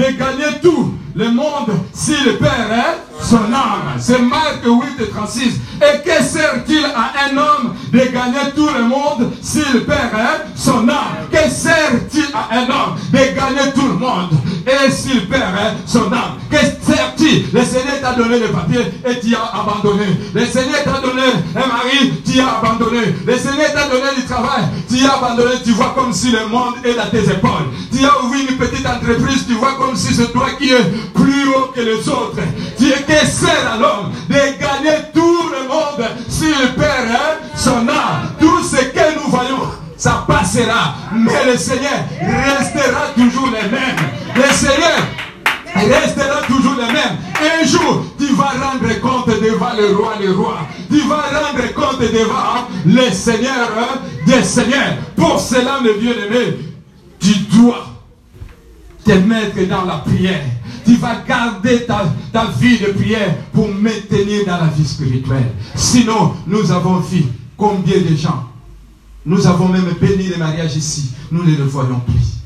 [0.00, 3.96] de gagner tout le monde s'il perd son âme.
[3.98, 5.60] C'est Marc 8 36.
[5.76, 11.26] Et que sert-il à un homme de gagner tout le monde s'il perd son âme?
[11.32, 14.30] Que sert-il à un homme de gagner tout le monde
[14.66, 16.36] et s'il perd son âme?
[16.50, 17.46] Que sert-il?
[17.52, 20.04] Le Seigneur t'a donné le papier et tu as abandonné.
[20.34, 21.22] Le Seigneur t'a donné
[21.54, 23.14] un mari, tu as abandonné.
[23.26, 25.54] Le Seigneur t'a donné du travail, tu as abandonné.
[25.64, 27.72] Tu vois comme si le monde est à tes épaules.
[27.90, 30.84] Tu as ouvert une petite entreprise, tu vois comme si c'est toi qui es
[31.14, 32.40] plus haut que les autres.
[32.80, 38.30] Es que sert à l'homme de gagner tout le monde s'il perd hein, son âme.
[38.38, 40.94] Tout ce que nous voyons, ça passera.
[41.12, 43.96] Mais le Seigneur restera toujours le même.
[44.36, 44.98] Le Seigneur
[45.74, 47.16] restera toujours le même.
[47.60, 50.58] Un jour, tu vas rendre compte devant le roi, le roi.
[50.90, 54.96] Tu vas rendre compte devant le Seigneur hein, des Seigneurs.
[55.16, 56.58] Pour cela, mes bien-aimés,
[57.18, 57.86] tu dois
[59.04, 60.44] te mettre dans la prière.
[60.86, 65.50] Tu vas garder ta, ta vie de prière pour maintenir dans la vie spirituelle.
[65.74, 67.24] Sinon, nous avons vu
[67.56, 68.44] combien de gens,
[69.24, 72.36] nous avons même béni les mariages ici, nous ne les voyons plus.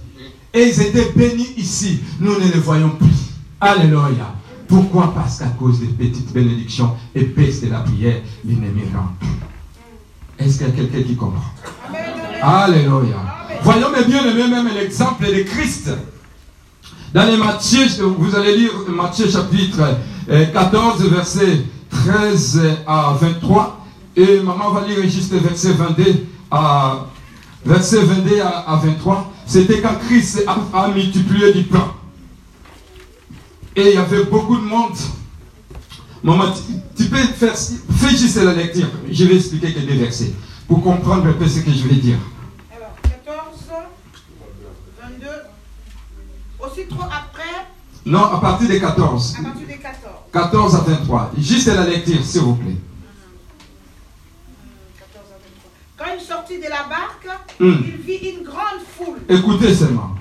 [0.55, 3.09] Et ils étaient bénis ici, nous ne les voyons plus.
[3.61, 4.34] Alléluia.
[4.66, 5.12] Pourquoi?
[5.14, 9.12] Parce qu'à cause des petites bénédictions épaisses de la prière, l'ennemi rentre.
[10.38, 11.45] Est-ce qu'il y a quelqu'un qui comprend?
[12.43, 13.16] Alléluia.
[13.62, 15.91] Voyons mes bien-aimés même l'exemple de Christ.
[17.12, 17.86] Dans les Matthieu,
[18.18, 19.80] vous allez lire Matthieu chapitre
[20.28, 23.84] 14, verset 13 à 23.
[24.16, 26.04] Et maman va lire juste verset 22
[26.52, 27.06] à,
[27.66, 29.32] verset 22 à, 23.
[29.44, 31.94] C'était quand Christ a, multiplié du pain.
[33.74, 34.96] Et il y avait beaucoup de monde.
[36.22, 36.44] Maman,
[36.96, 37.56] tu, peux faire,
[38.08, 38.86] juste la lecture.
[39.11, 40.32] Je vais expliquer quelques versets
[40.68, 42.18] pour comprendre un peu ce que je vais dire.
[46.70, 47.66] Aussitôt après.
[48.06, 49.36] Non, à partir des 14.
[49.38, 50.12] À partir des 14.
[50.32, 51.32] 14 à 23.
[51.38, 52.76] Juste la lecture, s'il vous plaît.
[54.98, 55.70] 14 à 23.
[55.98, 57.26] Quand il sortit de la barque,
[57.58, 57.84] hmm.
[57.84, 59.18] il vit une grande foule.
[59.28, 60.14] Écoutez seulement.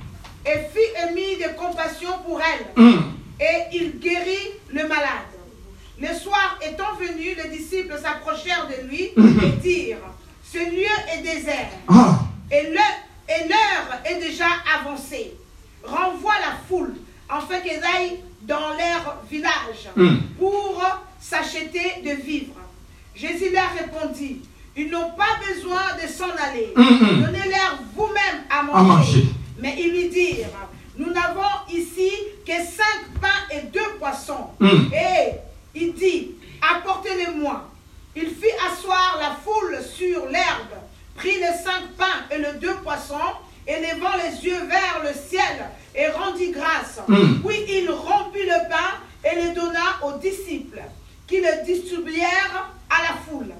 [0.45, 2.83] Et fit émis de compassion pour elle.
[2.83, 3.01] Hmm.
[3.39, 5.29] Et il guérit le malade.
[6.01, 9.39] Le soir étant venu, les disciples s'approchèrent de lui hmm.
[9.43, 9.97] et dirent
[10.51, 11.69] Ce lieu est désert.
[11.87, 12.19] Ah.
[12.51, 14.47] Et l'heure est déjà
[14.79, 15.33] avancée
[15.89, 16.95] renvoie la foule
[17.29, 20.17] en fait qu'ils aillent dans leur village hmm.
[20.37, 20.81] pour
[21.19, 22.53] s'acheter de vivre.
[23.15, 24.41] Jésus leur répondit,
[24.75, 26.71] ils n'ont pas besoin de s'en aller.
[26.75, 27.21] Hmm, hmm.
[27.23, 29.25] Donnez-leur vous-même à, manger.
[29.59, 30.47] Mais ils lui dirent,
[30.97, 32.11] nous n'avons ici
[32.45, 34.47] que cinq pains et deux poissons.
[34.59, 34.93] Mm.
[34.93, 35.31] Et
[35.75, 36.31] il dit,
[36.61, 37.69] apportez-les-moi.
[38.15, 40.75] Il fit asseoir la foule sur l'herbe,
[41.15, 43.15] prit les cinq pains et les deux poissons,
[43.69, 46.99] et levant les yeux vers le ciel, et rendit grâce.
[47.07, 47.41] Mm.
[47.45, 48.91] Puis il rompit le pain
[49.23, 50.81] et le donna aux disciples,
[51.27, 53.53] qui le distribuèrent à la foule.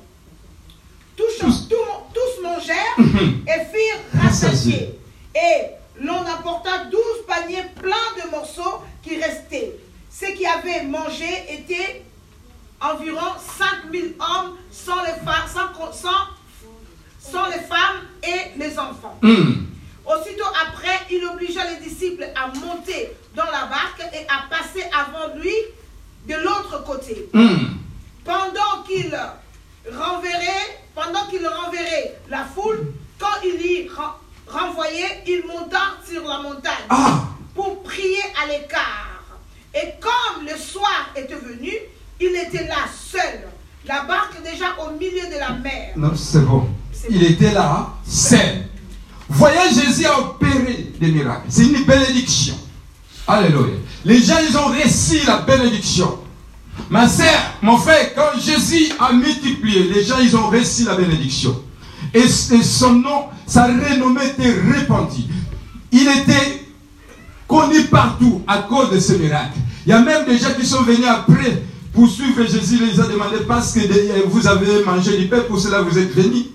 [1.16, 3.45] Tous, tous mangèrent Mhm.
[3.47, 4.97] et firent rassasier.
[5.36, 5.66] Et
[6.01, 9.76] l'on apporta douze paniers pleins de morceaux qui restaient.
[10.12, 12.03] Ceux qui avaient mangé étaient
[12.82, 16.30] environ 5000 hommes sans les, fa- sans, co- sans-
[17.20, 19.18] sans les femmes et les enfants.
[19.22, 19.66] Mm.
[20.05, 25.35] Aussitôt après, il obligea les disciples à monter dans la barque et à passer avant
[25.35, 25.53] lui
[26.27, 27.29] de l'autre côté.
[27.33, 27.67] Mm.
[28.25, 29.15] Pendant qu'il
[29.91, 34.15] renverrait, pendant qu'il renverrait la foule, quand il y ren-
[34.47, 35.79] renvoyait, il monta
[36.09, 37.23] sur la montagne Ah.
[37.55, 39.05] pour prier à l'écart.
[39.73, 41.71] Et comme le soir était venu,
[42.19, 43.47] il était là seul,
[43.85, 45.93] la barque déjà au milieu de la mer.
[45.95, 46.67] Non, c'est bon.
[47.09, 48.65] Il était là, seul.
[49.30, 51.45] Voyez, Jésus a opéré des miracles.
[51.49, 52.55] C'est une bénédiction.
[53.27, 53.75] Alléluia.
[54.05, 56.19] Les gens, ils ont réussi la bénédiction.
[56.89, 57.27] Ma sœur,
[57.61, 61.61] mon frère, quand Jésus a multiplié, les gens, ils ont réussi la bénédiction.
[62.13, 65.23] Et, son nom, sa renommée était répandue.
[65.91, 66.65] Il était
[67.47, 69.57] connu partout à cause de ce miracle.
[69.86, 71.63] Il y a même des gens qui sont venus après
[71.93, 72.80] pour suivre Jésus.
[72.82, 73.80] Il les a demandé parce que
[74.27, 76.45] vous avez mangé du pain, pour cela vous êtes venus.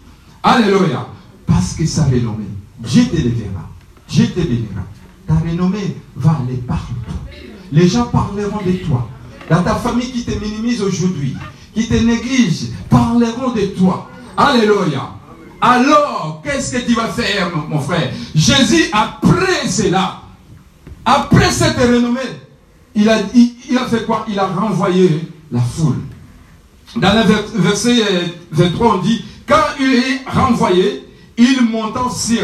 [0.43, 1.07] Alléluia.
[1.47, 3.69] Parce que sa renommée, Dieu te verra.
[4.09, 4.83] Dieu te bénira.
[5.27, 6.95] Ta renommée va aller partout.
[7.73, 9.09] Les gens parleront de toi.
[9.51, 11.35] Dans ta famille qui te minimise aujourd'hui,
[11.75, 14.09] qui te néglige, parleront de toi.
[14.37, 15.11] Alléluia.
[15.61, 18.13] Alors, qu'est-ce que tu vas faire, mon- frère?
[18.35, 20.21] Jésus, après cela,
[21.05, 22.21] après cette renommée,
[22.95, 24.25] il a, il, a fait quoi?
[24.29, 26.01] Il a renvoyé la foule.
[26.97, 31.05] Dans le vers- verset euh, 23, on dit, quand il est renvoyé,
[31.37, 32.43] il montant sur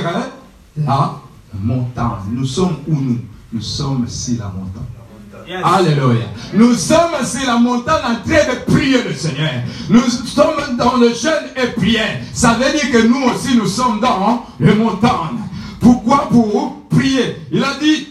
[0.77, 1.21] la
[1.55, 2.31] montagne.
[2.33, 3.19] Nous sommes où nous?
[3.53, 5.63] Nous sommes sur la montagne.
[5.65, 6.27] Alléluia.
[6.55, 9.51] Nous sommes sur la montagne en train de prier le Seigneur.
[9.89, 12.21] Nous sommes dans le jeûne et prière.
[12.33, 15.41] Ça veut dire que nous aussi, nous sommes dans les montagnes.
[15.81, 16.29] Pourquoi?
[16.29, 17.37] Pour prier.
[17.51, 18.09] Il a dit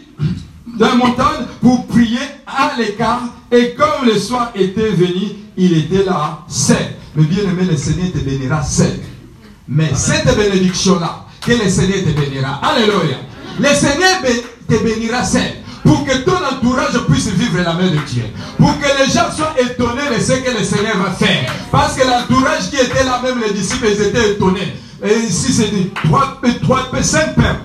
[0.78, 3.24] dans la montagne pour prier à l'écart.
[3.52, 6.78] Et comme le soir était venu, il était là seul.
[7.16, 9.00] Mais bien aimé, le Seigneur te bénira seul.
[9.70, 12.60] Mais cette bénédiction-là, que le Seigneur te bénira.
[12.64, 13.18] Alléluia.
[13.60, 14.20] Le Seigneur
[14.68, 15.44] te bénira seul.
[15.84, 18.24] Pour que ton entourage puisse vivre la main de Dieu.
[18.58, 21.54] Pour que les gens soient étonnés de ce que le Seigneur va faire.
[21.72, 24.76] Parce que l'entourage qui était là, même les disciples, ils étaient étonnés.
[25.04, 27.60] Et ici, c'est dit 3, 3, 5 pains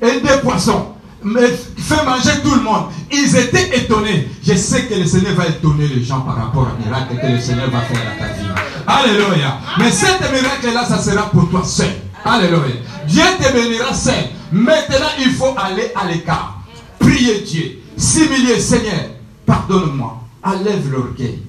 [0.00, 0.94] et des poissons.
[1.22, 2.86] Fait manger tout le monde.
[3.10, 4.28] Ils étaient étonnés.
[4.46, 7.40] Je sais que le Seigneur va étonner les gens par rapport au miracle que le
[7.40, 8.48] Seigneur va faire à ta vie.
[8.86, 9.58] Alléluia.
[9.78, 11.90] Mais cet miracle-là, ça sera pour toi seul.
[12.24, 12.76] Alléluia.
[13.06, 14.14] Dieu te bénira seul.
[14.52, 16.62] Maintenant, il faut aller à l'écart.
[16.98, 17.78] Prier Dieu.
[17.96, 19.10] S'humilier, Seigneur,
[19.44, 20.22] pardonne-moi.
[20.42, 21.42] Enlève l'orgueil.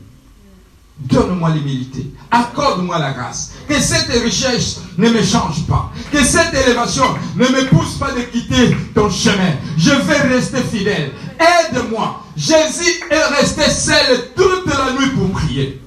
[1.02, 2.12] Donne-moi l'humilité.
[2.30, 3.54] Accorde-moi la grâce.
[3.68, 5.92] Que cette richesse ne me change pas.
[6.12, 9.54] Que cette élévation ne me pousse pas de quitter ton chemin.
[9.78, 11.12] Je vais rester fidèle.
[11.40, 12.24] Aide-moi.
[12.36, 15.82] Jésus est resté seul toute la nuit pour prier.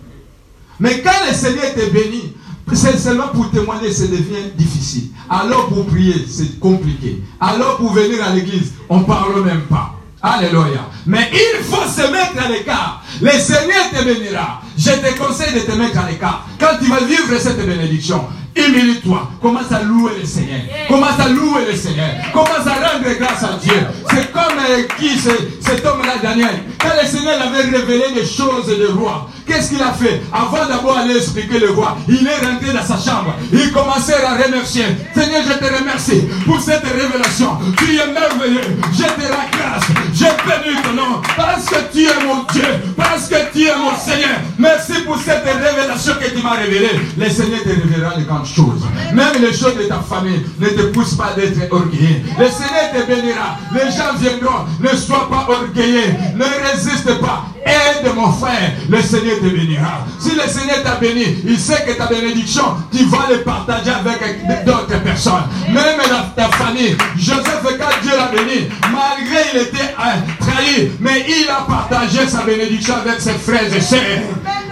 [0.81, 2.35] Mais quand le Seigneur te bénit,
[2.73, 5.11] c'est seulement pour témoigner, ça devient difficile.
[5.29, 7.23] Alors pour prier, c'est compliqué.
[7.41, 9.95] Alors pour venir à l'église, on ne parle même pas.
[10.23, 10.89] Alléluia.
[11.05, 13.05] Mais il faut se mettre à l'écart.
[13.21, 14.62] Le Seigneur te bénira.
[14.77, 16.47] Je te conseille de te mettre à l'écart.
[16.59, 18.25] Quand tu vas vivre cette bénédiction,
[18.57, 19.31] humilie-toi.
[19.41, 20.61] Commence à louer le Seigneur.
[20.89, 22.09] Commence à louer le Seigneur.
[22.33, 23.87] Commence à rendre grâce à Dieu.
[24.11, 26.63] C'est comme euh, qui c'est cet homme-là, Daniel.
[26.79, 30.99] Quand le Seigneur avait révélé les choses du roi, qu'est-ce qu'il a fait Avant d'abord
[30.99, 33.35] aller expliquer le roi, il est rentré dans sa chambre.
[33.53, 34.85] Il commençait à remercier.
[35.15, 37.59] Seigneur, je te remercie pour cette révélation.
[37.79, 38.77] Tu es merveilleux.
[38.93, 39.85] Je te rends grâce.
[40.15, 42.65] Je bénis ton nom parce que tu es mon Dieu,
[42.97, 44.39] parce que tu es mon Seigneur.
[44.59, 47.01] Merci pour cette révélation que tu m'as révélée.
[47.17, 48.83] Le Seigneur te révélera les grandes choses.
[49.13, 52.21] Même les choses de ta famille ne te poussent pas d'être orgueilleux.
[52.39, 53.59] Le Seigneur te bénira.
[53.75, 54.65] Les gens viendront.
[54.81, 56.15] Ne sois pas orgueilleux.
[56.35, 57.47] Ne résiste pas.
[57.65, 58.73] Aide mon frère.
[58.89, 60.07] Le Seigneur te bénira.
[60.19, 62.65] Si le Seigneur t'a béni, il sait que ta bénédiction,
[62.95, 65.45] tu vas le partager avec d'autres personnes.
[65.69, 66.01] Même
[66.37, 66.97] ta famille.
[67.17, 72.43] Joseph, quand Dieu l'a béni, malgré il était euh, trahi, mais il a partagé sa
[72.43, 74.01] bénédiction avec ses frères et sœurs.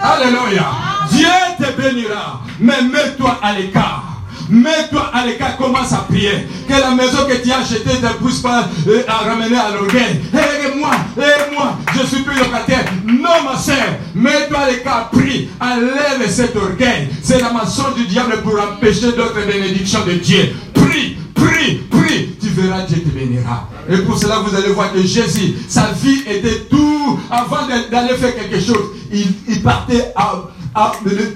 [0.01, 0.65] Alléluia.
[1.11, 1.27] Dieu
[1.59, 4.20] te bénira, mais mets-toi à l'écart.
[4.51, 6.45] Mets-toi à l'écart, commence à prier.
[6.67, 10.19] Que la maison que tu as achetée ne pousse pas euh, à ramener à l'orgueil.
[10.33, 12.83] Hé, moi, hé, moi, je suis plus locataire.
[13.05, 13.77] Non, ma soeur,
[14.13, 17.07] mets-toi à l'écart, prie, enlève cet orgueil.
[17.23, 20.53] C'est la maçon du diable pour empêcher d'autres bénédictions de Dieu.
[20.73, 23.69] Prie, prie, prie, tu verras, Dieu te bénira.
[23.89, 28.35] Et pour cela, vous allez voir que Jésus, sa vie était tout, avant d'aller faire
[28.35, 30.41] quelque chose, il, partait à,
[30.75, 30.91] à,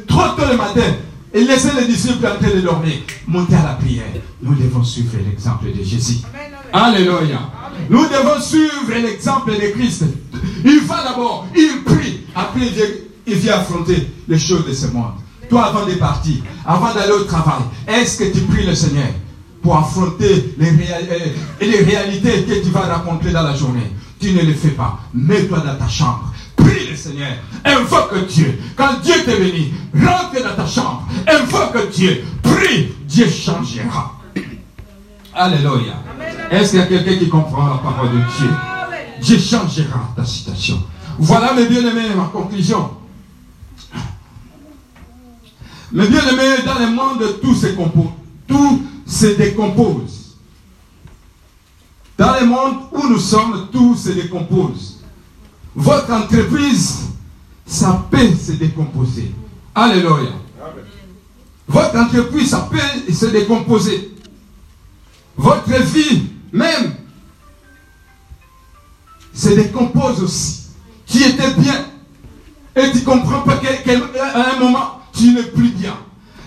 [0.05, 0.95] trop tôt le matin.
[1.35, 2.93] Et laissait les disciples en train de dormir.
[3.27, 4.05] Monter à la prière.
[4.41, 6.19] Nous devons suivre l'exemple de Jésus.
[6.71, 7.51] Alléluia.
[7.89, 10.05] Nous devons suivre l'exemple de Christ.
[10.63, 12.21] Il va d'abord, il prie.
[12.33, 12.61] Après,
[13.27, 15.11] il vient, affronter les choses de ce monde.
[15.49, 19.09] Toi, avant de partir, avant d'aller au travail, est-ce que tu pries le Seigneur
[19.61, 21.19] pour affronter les, euh,
[21.59, 23.91] les réalités que tu vas rencontrer dans la journée?
[24.21, 24.99] Tu ne le fais pas.
[25.13, 26.33] Mets-toi dans ta chambre.
[27.05, 27.37] Seigneur.
[27.63, 28.59] Invoque Dieu.
[28.75, 31.07] Quand Dieu t'est béni, rentre dans ta chambre.
[31.27, 32.23] Invoque Dieu.
[32.41, 32.93] Prie.
[33.07, 34.19] Dieu changera.
[35.33, 35.93] Alléluia.
[36.49, 38.49] Est-ce qu'il y a quelqu'un qui comprend la parole de Dieu?
[39.21, 40.81] Dieu changera ta situation.
[41.19, 42.89] Voilà mes bien-aimés, ma conclusion.
[45.91, 48.11] Mes bien-aimés, dans le monde, tout se compose.
[48.47, 50.37] Tout se décompose.
[52.17, 54.94] Dans le monde où nous sommes, tout se décompose.
[55.75, 56.99] Votre entreprise,
[57.65, 59.31] ça peut se décomposer.
[59.73, 60.31] Alléluia.
[61.67, 64.11] Votre entreprise, ça peut se décomposer.
[65.35, 66.95] Votre vie, même,
[69.33, 70.61] se décompose aussi.
[71.05, 71.85] Tu étais bien.
[72.77, 75.97] Et tu comprends pas qu'à un moment, tu n'es plus bien.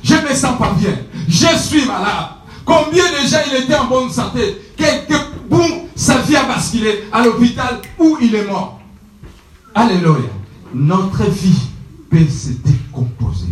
[0.02, 0.96] Je ne me sens pas bien.
[1.28, 2.28] Je suis malade.
[2.64, 4.58] Combien de gens il était en bonne santé?
[4.76, 8.77] Quelques boum, sa vie a basculé à l'hôpital où il est mort.
[9.74, 10.30] Alléluia.
[10.74, 11.60] Notre vie
[12.10, 13.48] peut se décomposer.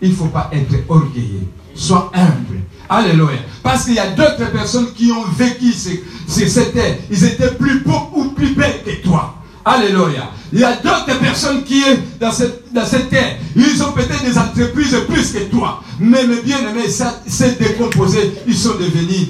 [0.00, 1.46] Il ne faut pas être orgueilleux.
[1.74, 2.60] Sois humble.
[2.88, 3.38] Alléluia.
[3.62, 6.98] Parce qu'il y a d'autres personnes qui ont vécu cette terre.
[7.10, 9.34] Ils étaient plus beaux ou plus belles que toi.
[9.64, 10.30] Alléluia.
[10.52, 13.36] Il y a d'autres personnes qui sont dans cette, dans cette terre.
[13.54, 15.82] Ils ont peut-être des entreprises plus que toi.
[16.00, 16.88] Mais mes bien-aimés,
[17.26, 18.32] c'est décomposé.
[18.46, 19.28] Ils sont devenus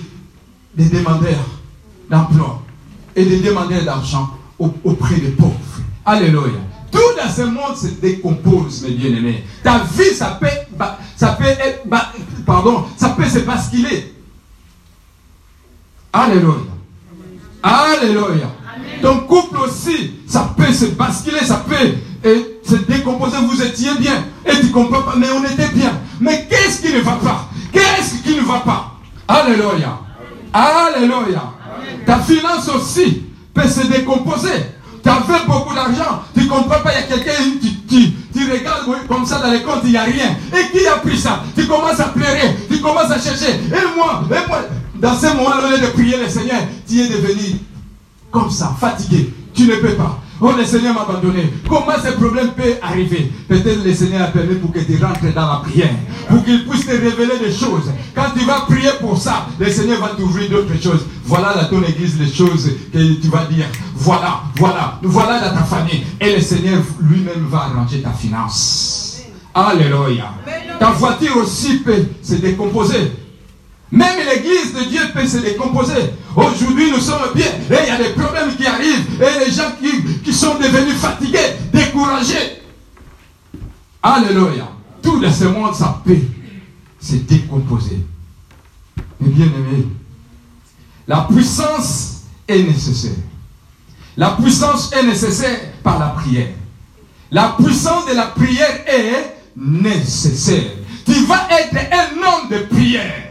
[0.77, 1.45] des demandeurs
[2.09, 2.63] d'emploi
[3.17, 5.55] et des demandeurs d'argent auprès des pauvres.
[6.09, 6.61] Alléluia.
[6.91, 9.45] Tout dans ce monde se décompose, mes bien-aimés.
[9.63, 10.47] Ta vie, ça peut,
[11.15, 11.83] ça peut être,
[12.47, 14.15] pardon, ça peut se basculer.
[16.11, 16.73] Alléluia.
[17.63, 18.51] Alléluia.
[19.03, 22.33] Ton couple aussi, ça peut se basculer, ça peut
[22.65, 23.37] se décomposer.
[23.47, 25.93] Vous étiez bien et tu comprends pas, mais on était bien.
[26.21, 27.51] Mais qu'est-ce qui ne va pas?
[27.71, 28.95] Qu'est-ce qui ne va pas?
[29.29, 30.01] Alléluia.
[30.55, 31.53] Alléluia.
[32.07, 34.78] Ta finance aussi peut se décomposer.
[35.03, 37.33] Tu avais beaucoup d'argent, tu ne comprends pas, il y a quelqu'un,
[37.89, 40.37] tu, tu, regardes comme ça dans les comptes, il n'y a rien.
[40.53, 41.43] Et qui a pris ça?
[41.57, 43.51] Tu commences à pleurer, tu commences à chercher.
[43.53, 44.61] Et moi, et moi,
[44.97, 47.61] dans ce moment, au lieu de prier le Seigneur, tu es devenu
[48.31, 49.33] comme ça, fatigué.
[49.55, 50.21] Tu ne peux pas.
[50.41, 51.53] Oh, le Seigneur m'a abandonné.
[51.69, 53.33] Comment ce problème peut arriver?
[53.49, 55.91] Peut-être le Seigneur a permis pour que tu rentres dans la prière.
[56.29, 57.91] Pour qu'il puisse te révéler des choses.
[58.15, 61.07] Quand tu vas prier pour ça, le Seigneur va t'ouvrir d'autres choses.
[61.25, 63.67] Voilà dans ton église les choses que tu vas dire.
[63.97, 66.05] Voilà, voilà, voilà dans ta famille.
[66.21, 69.23] Et le Seigneur lui-même va arranger ta finance.
[69.53, 70.35] Alléluia.
[70.79, 73.11] Ta voiture aussi peut se décomposer.
[73.91, 76.13] Même l'église de Dieu peut se décomposer.
[76.37, 77.47] Aujourd'hui, nous sommes bien.
[77.47, 79.23] Et il y a des problèmes qui arrivent.
[79.23, 82.63] Et les gens qui, qui sont devenus fatigués, découragés.
[84.03, 84.69] Alléluia.
[85.03, 86.19] Tout dans ce monde, ça peut
[87.01, 88.05] se décomposer.
[89.21, 89.87] Mais bien aimé,
[91.07, 93.17] la puissance est nécessaire.
[94.17, 96.49] La puissance est nécessaire par la prière.
[97.31, 100.73] La puissance de la prière est nécessaire.
[101.07, 103.28] Tu vas être un homme de prière.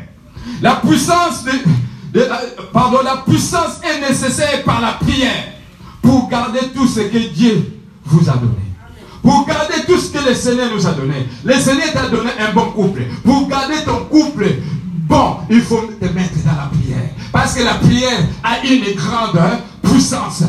[0.62, 1.46] La puissance
[3.84, 5.54] est nécessaire par la prière
[6.02, 8.54] pour garder tout ce que Dieu vous a donné.
[9.22, 11.28] Pour garder tout ce que le Seigneur nous a donné.
[11.44, 13.02] Le Seigneur t'a donné un bon couple.
[13.26, 14.46] Pour garder ton couple
[15.08, 17.10] bon, il faut te mettre dans la prière.
[17.32, 19.40] Parce que la prière a une grande
[19.84, 20.44] puissance.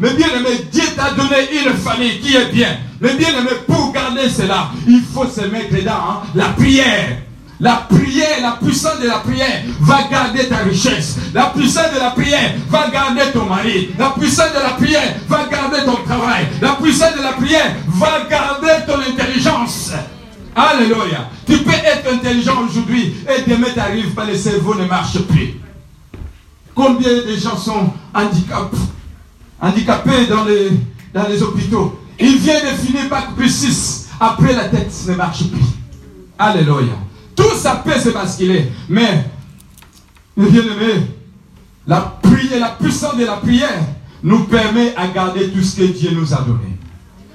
[0.00, 2.76] Mais bien aimé, Dieu t'a donné une famille qui est bien.
[3.00, 7.18] Mais bien aimé, pour garder cela, il faut se mettre dans la prière.
[7.60, 11.16] La prière, la puissance de la prière va garder ta richesse.
[11.32, 13.90] La puissance de la prière va garder ton mari.
[13.98, 16.46] La puissance de la prière va garder ton travail.
[16.60, 19.92] La puissance de la prière va garder ton intelligence.
[20.56, 21.30] Alléluia.
[21.46, 25.54] Tu peux être intelligent aujourd'hui et demain t'arrives pas, le cerveau ne marche plus.
[26.74, 27.92] Combien de gens sont
[29.60, 32.00] handicapés, dans les, hôpitaux?
[32.18, 34.08] Ils viennent de finir par plus 6.
[34.18, 35.64] Après la tête ne marche plus.
[36.38, 37.03] Alléluia.
[37.36, 38.70] Tout ça peut se basculer.
[38.88, 39.24] Mais,
[40.36, 41.06] bien aimé,
[41.86, 43.80] la prière, la puissance de la prière
[44.22, 46.78] nous permet à garder tout ce que Dieu nous a donné.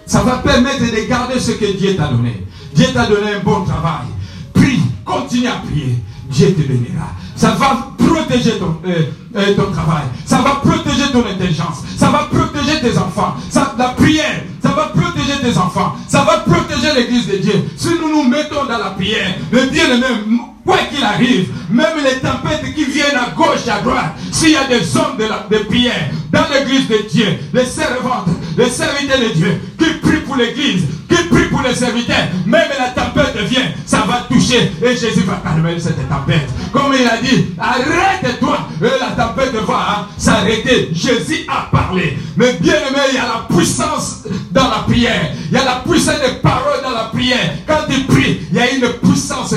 [0.06, 2.43] Ça va permettre de garder ce que Dieu t'a donné.
[2.74, 4.08] Dieu t'a donné un bon travail.
[4.54, 5.95] Prie, continue à prier.
[6.30, 7.12] Dieu te bénira.
[7.40, 9.04] Ça va protéger ton, euh,
[9.38, 10.04] euh, ton travail.
[10.26, 11.86] Ça va protéger ton intelligence.
[11.98, 13.36] Ça va protéger tes enfants.
[13.78, 15.96] La prière, ça va protéger tes enfants.
[16.10, 17.70] Ça va protéger l'église de Dieu.
[17.78, 22.20] Si nous nous mettons dans la prière, le Dieu même, quoi qu'il arrive, même les
[22.20, 25.64] tempêtes qui viennent à gauche, à droite, s'il y a des hommes de, la, de
[25.64, 28.28] prière dans l'église de Dieu, les servantes,
[28.58, 32.90] les serviteurs de Dieu, qui prient pour l'église, qui prient pour les serviteurs, même la
[32.90, 36.48] tempête vient, ça va toucher et Jésus va calmer cette tempête.
[36.72, 40.90] Comme il a dit, arrête-toi, et la tempête va s'arrêter.
[40.94, 42.18] Jésus a parlé.
[42.38, 45.32] Mais bien aimé, il y a la puissance dans la prière.
[45.52, 47.56] Il y a la puissance des paroles dans la prière.
[47.68, 49.56] Quand tu pries, il y a une puissance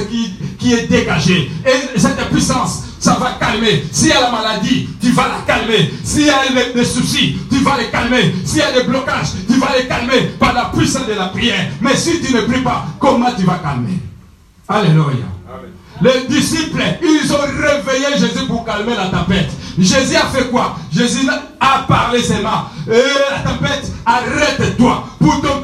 [0.59, 1.51] qui est dégagée.
[1.67, 3.85] Et cette puissance, ça va calmer.
[3.91, 5.93] S'il y a la maladie, tu vas la calmer.
[6.05, 6.37] S'il y a
[6.73, 8.33] des soucis, tu vas les calmer.
[8.45, 11.67] S'il y a des blocages, tu vas les calmer par la puissance de la prière.
[11.81, 13.99] Mais si tu ne pries pas, comment tu vas calmer?
[14.69, 15.27] Alléluia.
[16.01, 19.51] Les disciples, ils ont réveillé Jésus pour calmer la tempête.
[19.77, 20.77] Jésus a fait quoi?
[20.93, 21.29] Jésus
[21.61, 22.71] a parlé seulement.
[22.89, 25.09] Et la tempête, arrête-toi.
[25.19, 25.61] Pour ton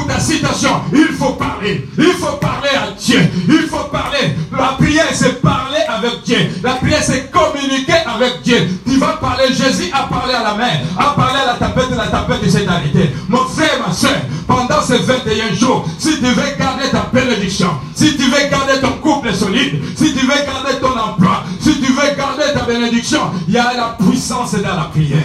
[0.00, 1.88] problème, pour ta situation, il faut parler.
[1.98, 3.20] Il faut parler à Dieu.
[3.48, 4.34] Il faut parler.
[4.52, 6.38] La prière, c'est parler avec Dieu.
[6.62, 8.68] La prière, c'est communiquer avec Dieu.
[8.86, 9.48] Tu vas parler.
[9.48, 13.10] Jésus a parlé à la mer, a parlé à la tempête, la tempête s'est arrêtée.
[13.28, 18.16] Mon frère, ma soeur, pendant ces 21 jours, si tu veux garder ta bénédiction, si
[18.16, 22.16] tu veux garder ton couple solide, si tu veux garder ton emploi, si tu veux
[22.16, 25.18] garder ta bénédiction, il y a la puissance dans la prière.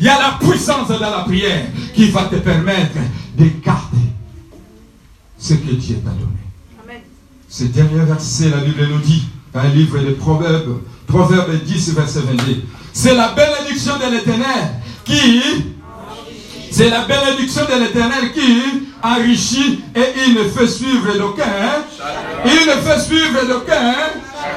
[0.00, 2.98] Il y a la puissance dans la prière qui va te permettre
[3.36, 3.96] de garder
[5.38, 7.02] ce que Dieu t'a donné.
[7.48, 12.20] Ce dernier verset, la Bible nous dit, dans le livre des Proverbes, Proverbe 10, verset
[12.20, 14.74] 22, c'est la bénédiction de l'éternel
[15.04, 15.40] qui
[16.70, 21.44] c'est la bénédiction de l'éternel qui enrichit et il ne fait suivre d'aucun.
[22.44, 23.94] Il ne fait suivre d'aucun.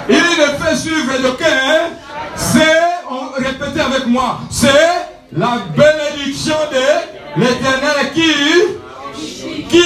[0.10, 1.90] Il ne fait suivre d'aucun.
[2.36, 5.01] C'est, répétez avec moi, c'est
[5.34, 8.32] la bénédiction de l'éternel qui,
[9.70, 9.78] qui,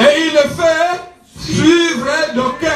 [0.00, 2.68] et il ne fait suivre d'aucun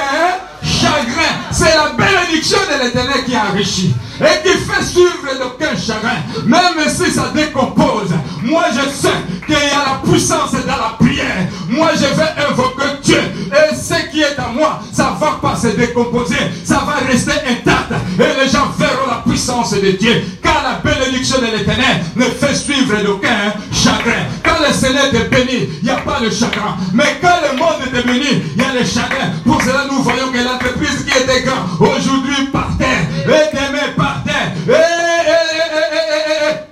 [0.62, 1.32] chagrin.
[1.50, 6.22] C'est la bénédiction de l'éternel qui enrichit et qui fait suivre d'aucun chagrin.
[6.44, 8.10] Même si ça décompose,
[8.42, 9.14] moi je sais
[9.46, 11.48] qu'il y a la puissance dans la prière.
[11.68, 15.56] Moi je vais invoquer Dieu et ce qui est à moi, ça ne va pas
[15.56, 20.22] se décomposer, ça va rester intact et les gens verront la puissance de Dieu.
[20.42, 24.24] Car la bénédiction de l'éternel ne fait suivre d'aucun chagrin.
[24.44, 26.76] Quand le Seigneur te bénit, il n'y a pas de chagrin.
[26.92, 29.30] Mais quand le monde te bénit, il y a le chagrin.
[29.44, 34.07] Pour cela, nous voyons que l'entreprise qui était grande, aujourd'hui par terre, et demain par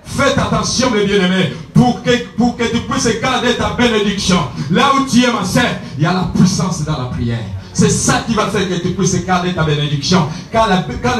[0.04, 4.38] Faites attention, mes bien-aimés, pour que, pour que tu puisses garder ta bénédiction.
[4.70, 5.64] Là où tu es, ma soeur,
[5.98, 7.44] il y a la puissance dans la prière.
[7.74, 10.26] C'est ça qui va faire que tu puisses garder ta bénédiction.
[10.50, 10.66] Quand,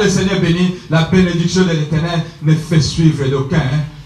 [0.01, 3.61] le Seigneur bénit, la bénédiction de l'éternel ne fait suivre d'aucun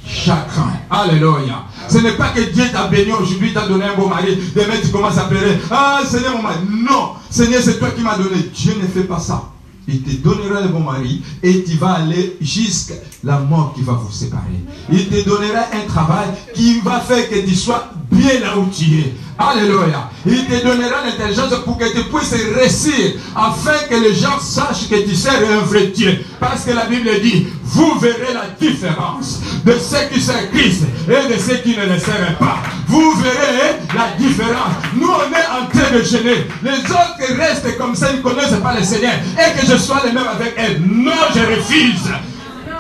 [0.06, 0.74] chagrin.
[0.90, 1.64] Alléluia.
[1.88, 4.38] Ce n'est pas que Dieu t'a béni aujourd'hui, t'a donné un beau mari.
[4.54, 5.58] Demain, tu commences à pleurer.
[5.72, 6.58] Ah, Seigneur, mon mari.
[6.70, 7.14] Non.
[7.30, 8.50] Seigneur, c'est toi qui m'as donné.
[8.54, 9.51] Dieu ne fait pas ça.
[9.92, 13.94] Il te donnera un bon mari et tu vas aller jusqu'à la mort qui va
[13.94, 14.62] vous séparer.
[14.90, 19.00] Il te donnera un travail qui va faire que tu sois bien là où tu
[19.00, 19.14] es.
[19.38, 20.10] Alléluia.
[20.26, 25.08] Il te donnera l'intelligence pour que tu puisses réussir afin que les gens sachent que
[25.08, 26.24] tu sers un vrai Dieu.
[26.40, 31.34] Parce que la Bible dit, vous verrez la différence de ceux qui servent Christ et
[31.34, 32.58] de ceux qui ne le servent pas.
[32.88, 34.76] Vous verrez la différence.
[34.96, 36.48] Nous, on est en train de gêner.
[36.62, 39.14] Les autres restent comme ça, ils ne connaissent pas le Seigneur.
[39.40, 40.82] Et que je sois le même avec elles.
[40.86, 42.12] Non, je refuse.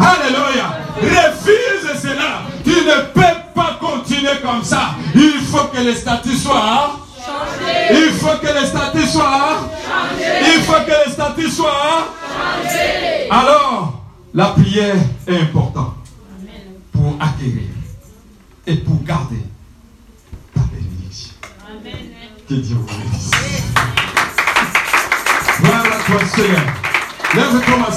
[0.01, 0.79] Alléluia.
[0.97, 2.41] Refuse cela.
[2.63, 4.95] Tu ne peux pas continuer comme ça.
[5.13, 8.05] Il faut que les statuts soient changés.
[8.05, 10.55] Il faut que les statuts soient changés.
[10.55, 13.29] Il faut que les statuts soient changés.
[13.29, 14.01] Alors,
[14.33, 14.95] la prière
[15.27, 15.95] est importante
[16.91, 17.69] pour acquérir
[18.65, 19.43] et pour garder
[20.55, 21.33] ta bénédiction.
[22.47, 23.31] Que Dieu vous bénisse.
[25.59, 26.61] Voilà toi, Seigneur.
[27.33, 27.91] Lève-toi, ma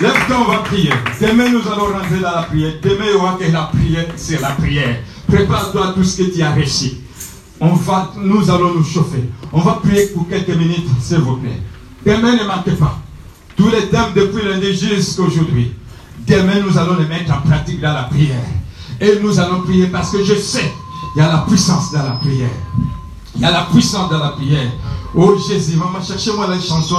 [0.00, 0.90] Lève-toi, on va prier.
[1.20, 2.72] Demain, nous allons rentrer dans la prière.
[2.82, 5.00] Demain, il y aura que la prière, c'est la prière.
[5.28, 6.98] Prépare-toi tout ce que tu as réussi.
[7.60, 9.30] On va, nous allons nous chauffer.
[9.52, 11.62] On va prier pour quelques minutes, s'il vous plaît.
[12.04, 12.98] Demain, ne manquez pas.
[13.56, 15.72] Tous les thèmes depuis lundi jusqu'à aujourd'hui.
[16.26, 18.44] Demain, nous allons les mettre en pratique dans la prière.
[19.00, 20.72] Et nous allons prier parce que je sais,
[21.14, 22.50] il y a la puissance dans la prière.
[23.36, 24.72] Il y a la puissance dans la prière.
[25.14, 26.96] Oh Jésus, maman, cherchez-moi la chanson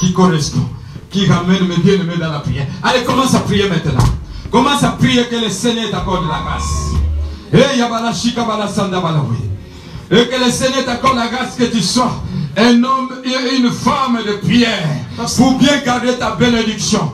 [0.00, 0.66] qui correspond,
[1.12, 2.66] qui ramène mes bien-aimés dans la prière.
[2.82, 4.04] Allez, commence à prier maintenant.
[4.50, 6.92] Commence à prier que le Seigneur t'accorde la grâce.
[7.52, 9.36] Eh, yabala shika bala sanda bala oui.
[10.10, 12.12] Et que le Seigneur t'accorde la grâce que tu sois
[12.56, 14.88] un homme et une femme de prière
[15.36, 17.12] pour bien garder ta bénédiction.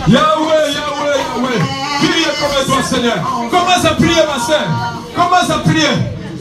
[0.08, 1.60] Yahweh, Yahweh, Yahweh.
[2.00, 3.20] Priez comme toi, Seigneur.
[3.52, 4.68] Commence à prier, ma soeur.
[5.16, 5.88] Commence à prier.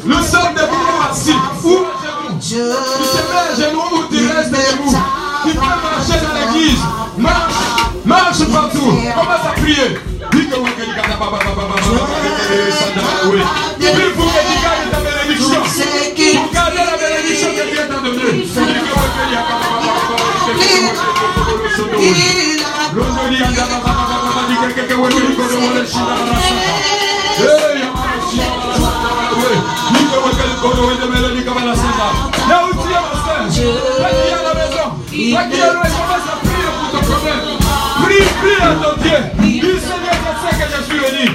[0.04, 1.34] Nous sommes debout assis.
[1.64, 2.38] Ou à genoux.
[2.40, 5.19] Tu te mets à genoux ou tu restes.
[5.42, 6.80] Tu peux marcher dans l'église.
[7.16, 7.54] Marche.
[8.04, 8.92] Marche partout.
[9.14, 9.98] Commence à prier.
[10.30, 10.94] Pour que tu
[15.00, 15.62] bénédiction.
[16.34, 17.80] Pour garder la bénédiction que Dieu.
[38.02, 39.18] Prie, prie à ton Dieu.
[39.38, 41.26] Dis Seigneur, je sais que je suis béni.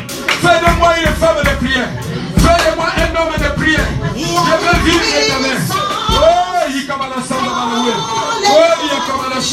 [0.41, 1.89] Fais de moi une femme de prière.
[2.37, 3.87] Fais de moi un homme de prière.
[4.15, 5.59] Je veux vivre éternel.
[5.69, 7.05] Oh, il comme la
[8.47, 9.49] Oh, il comme Au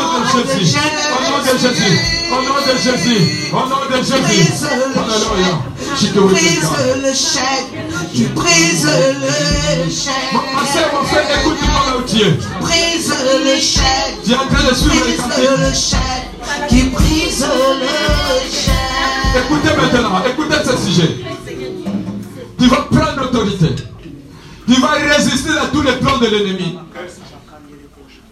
[0.00, 0.78] nom de Jésus.
[1.12, 1.94] Au nom de Jésus.
[2.32, 3.20] Au nom de Jésus.
[3.52, 5.71] Au nom de Jésus.
[5.98, 6.70] Shikawele Brise
[7.02, 7.70] le chèque,
[8.14, 12.30] tu brises le chèque, Ma soeur, mon frère, où tu es.
[12.60, 13.12] brise
[13.44, 19.44] le chèque, Tu es en train de suivre le chèque, qui brise le chèque.
[19.44, 21.16] Écoutez maintenant, écoutez ce sujet.
[22.58, 23.68] Tu vas prendre l'autorité.
[24.66, 26.78] Tu vas résister à tous les plans de l'ennemi.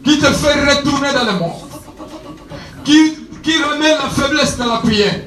[0.04, 1.52] Qui te fait retourner dans le monde.
[2.84, 5.20] Qui, qui remet la faiblesse dans la prière.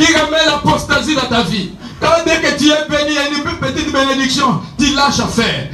[0.00, 1.72] Qui remet l'apostasie dans ta vie.
[2.00, 5.26] Quand dès que tu es béni, il y a une petite bénédiction, tu lâches à
[5.26, 5.68] faire.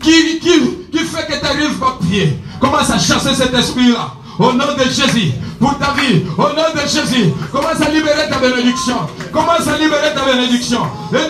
[0.00, 0.60] Qui, qui,
[0.92, 2.38] qui fait que tu n'arrives pas à prier.
[2.60, 4.12] Commence à chasser cet esprit-là.
[4.38, 8.38] Au nom de Jésus, pour ta vie, au nom de Jésus, commence à libérer ta
[8.38, 8.98] bénédiction.
[9.32, 10.86] Commence à libérer ta bénédiction.
[11.12, 11.20] Il y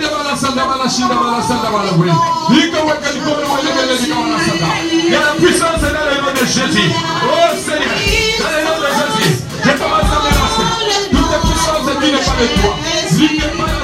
[5.17, 6.91] a la puissance dans le nom de Jésus.
[7.25, 7.97] Oh Seigneur,
[8.41, 10.12] dans le nom de Jésus, je commence
[12.03, 12.77] qui n'est pas de toi.
[13.11, 13.83] Zike para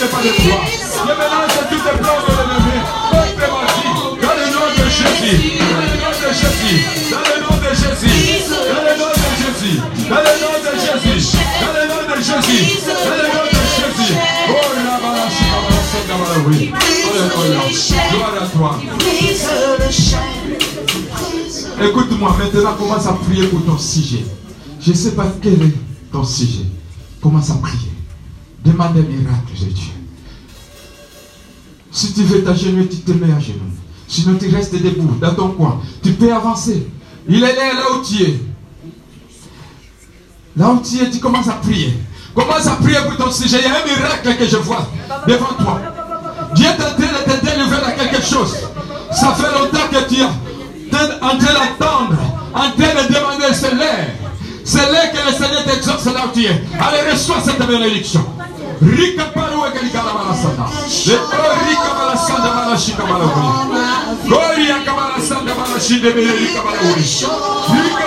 [0.00, 0.60] n'est pas de toi.
[0.66, 2.76] Je me lance à tout le plan de l'ennemi.
[3.10, 3.94] Contre ma vie.
[4.20, 5.38] Dans le nom de Jésus.
[5.56, 6.78] Dans le nom de Jésus.
[7.10, 8.16] Dans le nom de Jésus.
[8.66, 9.76] Dans le nom de Jésus.
[10.08, 11.38] Dans le nom de Jésus.
[11.60, 12.62] Dans le nom de Jésus.
[12.86, 14.14] Dans le nom de Jésus.
[14.48, 16.66] Oh la balashi, la balashi, la balashi.
[17.06, 18.00] Alléluia.
[18.12, 18.72] Gloire à toi.
[21.82, 24.24] Écoute-moi, maintenant commence à prier pour ton sujet.
[24.80, 25.76] Je ne sais pas quel est
[26.12, 26.64] ton sujet.
[27.20, 27.95] Commence à prier.
[28.66, 29.92] Demande un miracle de Dieu.
[31.92, 33.60] Si tu veux t'agenouiller, tu te mets à genoux.
[34.08, 35.80] Sinon, tu restes debout dans ton coin.
[36.02, 36.88] Tu peux avancer.
[37.28, 38.40] Il est là, là où tu es.
[40.56, 41.94] Là où tu es, tu commences à prier.
[42.34, 43.58] Commence à prier pour ton sujet.
[43.60, 44.90] Il y a un miracle que je vois
[45.28, 45.80] devant toi.
[46.56, 48.56] Dieu est en train de te délivrer à quelque chose.
[49.12, 52.16] Ça fait longtemps que tu es en train d'attendre,
[52.52, 54.08] en train de demander, c'est l'air.
[54.64, 56.62] C'est l'air que le Seigneur t'exauce là où tu es.
[56.80, 58.24] Allez, reçois cette bénédiction.
[58.82, 60.64] rika pale wegaligala malasanda
[61.06, 63.48] lekolo rika malasanda malashika malaguli
[64.28, 67.28] goriaka malasanda malashindebele rika malaguli rika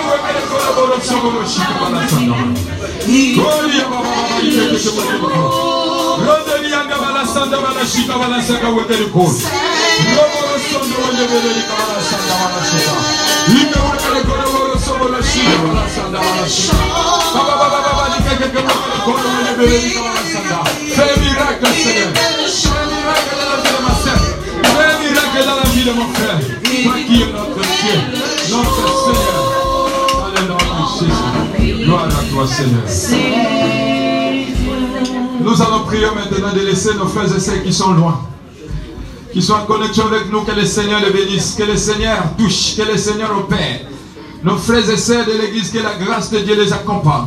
[0.08, 2.36] wegelekola borosoko moshika malasanda
[3.36, 5.40] goria bababaibeketebaebaa
[6.26, 9.42] rodeliyanga malasanda malashika malasaka wegelikoli
[10.16, 12.92] roborosonde wendebele rika malasanda malashika
[13.54, 14.44] rika wegelekolo
[35.40, 38.20] Nous allons prier maintenant de laisser nos frères et sœurs qui sont loin,
[39.32, 42.76] qui sont en connexion avec nous, que le Seigneur les bénisse, que le Seigneur touche,
[42.76, 43.80] que le Seigneur opère.
[44.42, 47.26] Nos frères et sœurs de l'Église, que la grâce de Dieu les accompagne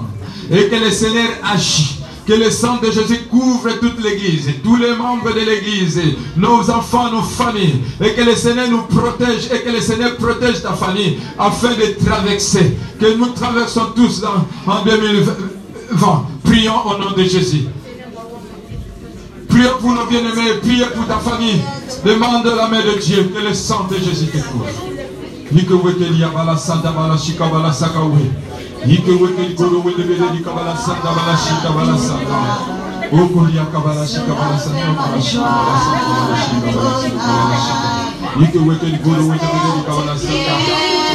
[0.51, 1.99] et que le Seigneur agit.
[2.25, 5.99] Que le sang de Jésus couvre toute l'Église, tous les membres de l'Église,
[6.37, 10.61] nos enfants, nos familles, et que le Seigneur nous protège et que le Seigneur protège
[10.61, 12.77] ta famille afin de traverser.
[12.97, 14.23] Que nous traversons tous
[14.65, 16.25] en 2020.
[16.45, 17.65] Prions au nom de Jésus.
[19.49, 21.59] Prions pour nos bien-aimés, prions pour ta famille.
[22.05, 24.65] Demande la main de Dieu, que le sang de Jésus te couvre.
[25.53, 28.31] Yike weke li abala sanda bala shika bala saka we.
[28.87, 32.37] Yike weke li goro we lebele li kabala sanda bala shika bala sanda.
[33.13, 37.57] Oko li akabala shika bala sanda bala shika bala sanda bala shika bala sanda bala
[37.65, 37.89] shika.
[38.41, 40.55] Yike weke li goro we lebele li kabala sanda.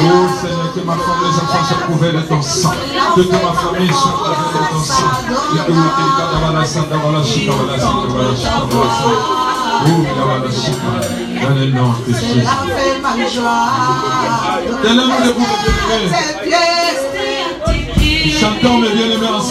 [0.01, 2.71] Oh Seigneur, que ma femme, les enfants soient couverts de ton sang.
[3.15, 5.11] Que toute ma famille soit couverte de ton sang.
[5.51, 9.48] Yike weke li kabala sanda bala shika bala sanda bala shika
[9.79, 12.45] Dans le nom de Jésus.
[14.83, 14.91] de
[17.97, 19.48] pieds, Chantons mes bien-aimés ensemble.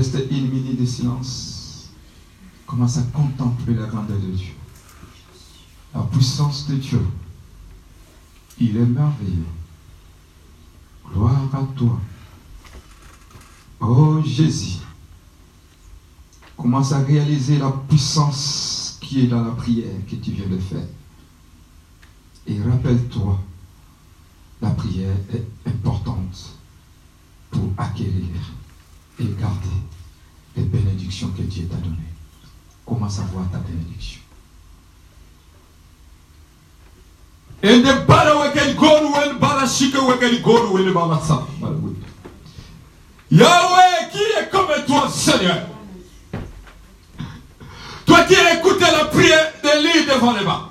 [0.00, 1.90] Reste une minute de silence.
[2.66, 4.54] Commence à contempler la grandeur de Dieu.
[5.94, 7.02] La puissance de Dieu.
[8.58, 9.44] Il est merveilleux.
[11.06, 12.00] Gloire à toi.
[13.80, 14.78] Oh Jésus.
[16.56, 20.88] Commence à réaliser la puissance qui est dans la prière que tu viens de faire.
[22.46, 23.38] Et rappelle-toi,
[24.62, 26.56] la prière est importante
[27.50, 28.30] pour acquérir
[29.20, 31.96] et les bénédictions que Dieu t'a données.
[32.86, 34.20] Commence à voir ta bénédiction.
[43.30, 45.66] Yahweh, qui est comme toi, Seigneur?
[48.06, 50.68] Toi qui écouté la prière d'Élie devant les mains,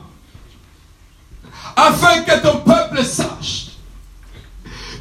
[1.76, 3.68] afin que ton peuple sache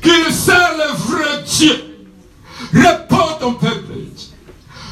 [0.00, 1.97] qu'il sert le vrai Dieu.
[2.72, 3.92] Réponds ton peuple.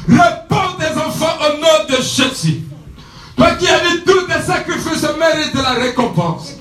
[0.07, 2.61] Réponds tes enfants au nom de Jésus.
[3.35, 6.53] Toi qui as dit tous tes sacrifices méritent la récompense.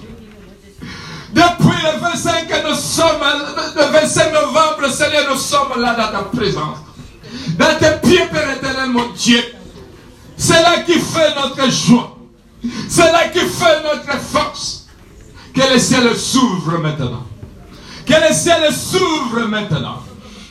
[1.33, 3.21] Depuis le 25, nous sommes,
[3.77, 6.79] le 25 novembre, Seigneur, nous sommes là dans ta présence.
[7.59, 9.43] Dans tes pieds, Père éternel, mon Dieu.
[10.37, 12.17] C'est là qui fait notre joie.
[12.89, 14.87] C'est là qui fait notre force.
[15.55, 17.27] Que le ciel s'ouvre maintenant.
[18.07, 20.03] Que le ciel s'ouvre maintenant.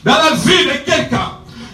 [0.06, 1.32] Dans la vie de quelqu'un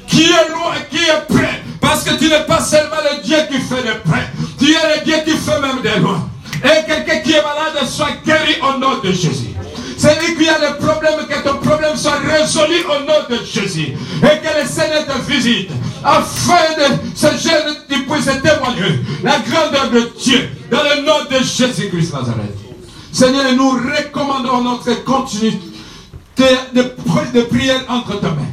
[0.09, 1.63] qui est loin, qui est prêt.
[1.83, 4.27] Parce que tu n'es pas seulement le Dieu qui fait de près.
[4.59, 6.31] Tu es le Dieu qui fait même de loin.
[6.65, 9.51] Et quelqu'un qui est malade soit guéri au nom de Jésus.
[9.99, 13.93] Celui qui a des problèmes, que ton problème soit résolu au nom de Jésus.
[14.23, 15.71] Et que le Seigneur te visite.
[16.03, 20.49] Afin de ce jeune qui puisse témoigner la grandeur de Dieu.
[20.71, 22.57] Dans le nom de Jésus-Christ Nazareth.
[23.13, 25.72] Seigneur, nous recommandons notre continuité
[26.74, 28.52] de, prière entre tes mains.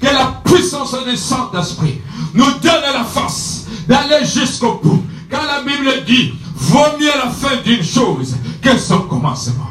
[0.00, 2.00] Que la puissance du Saint-Esprit
[2.34, 5.02] nous donne la force d'aller jusqu'au bout.
[5.30, 9.70] Car la Bible dit, vaut mieux la fin d'une chose que son commencement.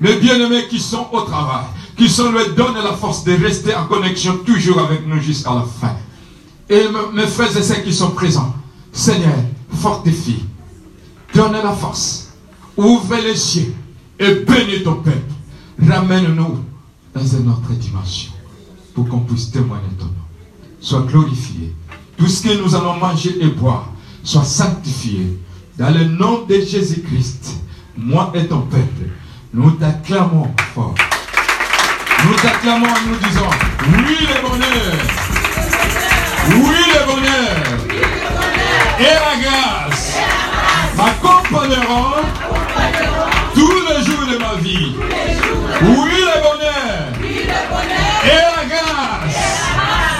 [0.00, 1.64] Les bien-aimés qui sont au travail,
[1.96, 5.64] qui sont le donne la force de rester en connexion toujours avec nous jusqu'à la
[5.80, 5.96] fin.
[6.68, 8.54] Et mes frères et sœurs qui sont présents,
[8.92, 9.36] Seigneur,
[9.80, 10.44] fortifie,
[11.34, 12.30] donne la force,
[12.76, 13.74] ouvre les cieux
[14.18, 15.18] et bénis ton peuple.
[15.88, 16.64] Ramène-nous
[17.14, 18.32] dans une autre dimension
[18.94, 20.12] pour qu'on puisse témoigner ton nom.
[20.80, 21.74] Sois glorifié.
[22.16, 23.90] Tout ce que nous allons manger et boire
[24.22, 25.38] soit sanctifié.
[25.78, 27.56] Dans le nom de Jésus-Christ,
[27.96, 29.08] moi et ton peuple,
[29.52, 30.94] nous t'acclamons fort.
[32.24, 33.50] Nous t'acclamons en nous disant,
[33.88, 34.94] oui le bonheur,
[36.48, 37.62] oui le bonheur,
[39.00, 40.16] et la grâce,
[40.96, 43.31] m'accompagne m'accompagneront
[44.56, 44.94] vie.
[45.82, 47.02] Oui, le bonheur
[48.24, 49.62] et la grâce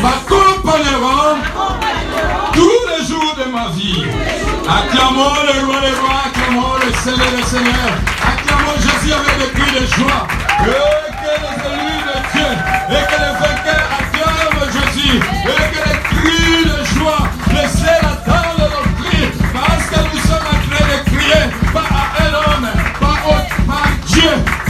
[0.01, 1.39] m'accompagneront
[2.53, 4.05] tous les jours de ma vie.
[4.69, 9.81] Acclamons le roi des rois, acclamons le Seigneur des seigneurs, acclamons Jésus avec des cris
[9.81, 10.27] de joie.
[10.61, 12.51] Et que les élus de Dieu,
[12.89, 15.72] et que les vainqueurs acclament Jésus, et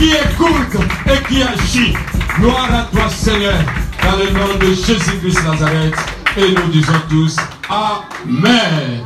[0.03, 1.95] qui écoute et qui agit.
[2.41, 3.55] Gloire à toi Seigneur,
[4.03, 5.95] dans le nom de Jésus-Christ Nazareth,
[6.37, 7.37] et nous disons tous
[7.69, 9.05] Amen.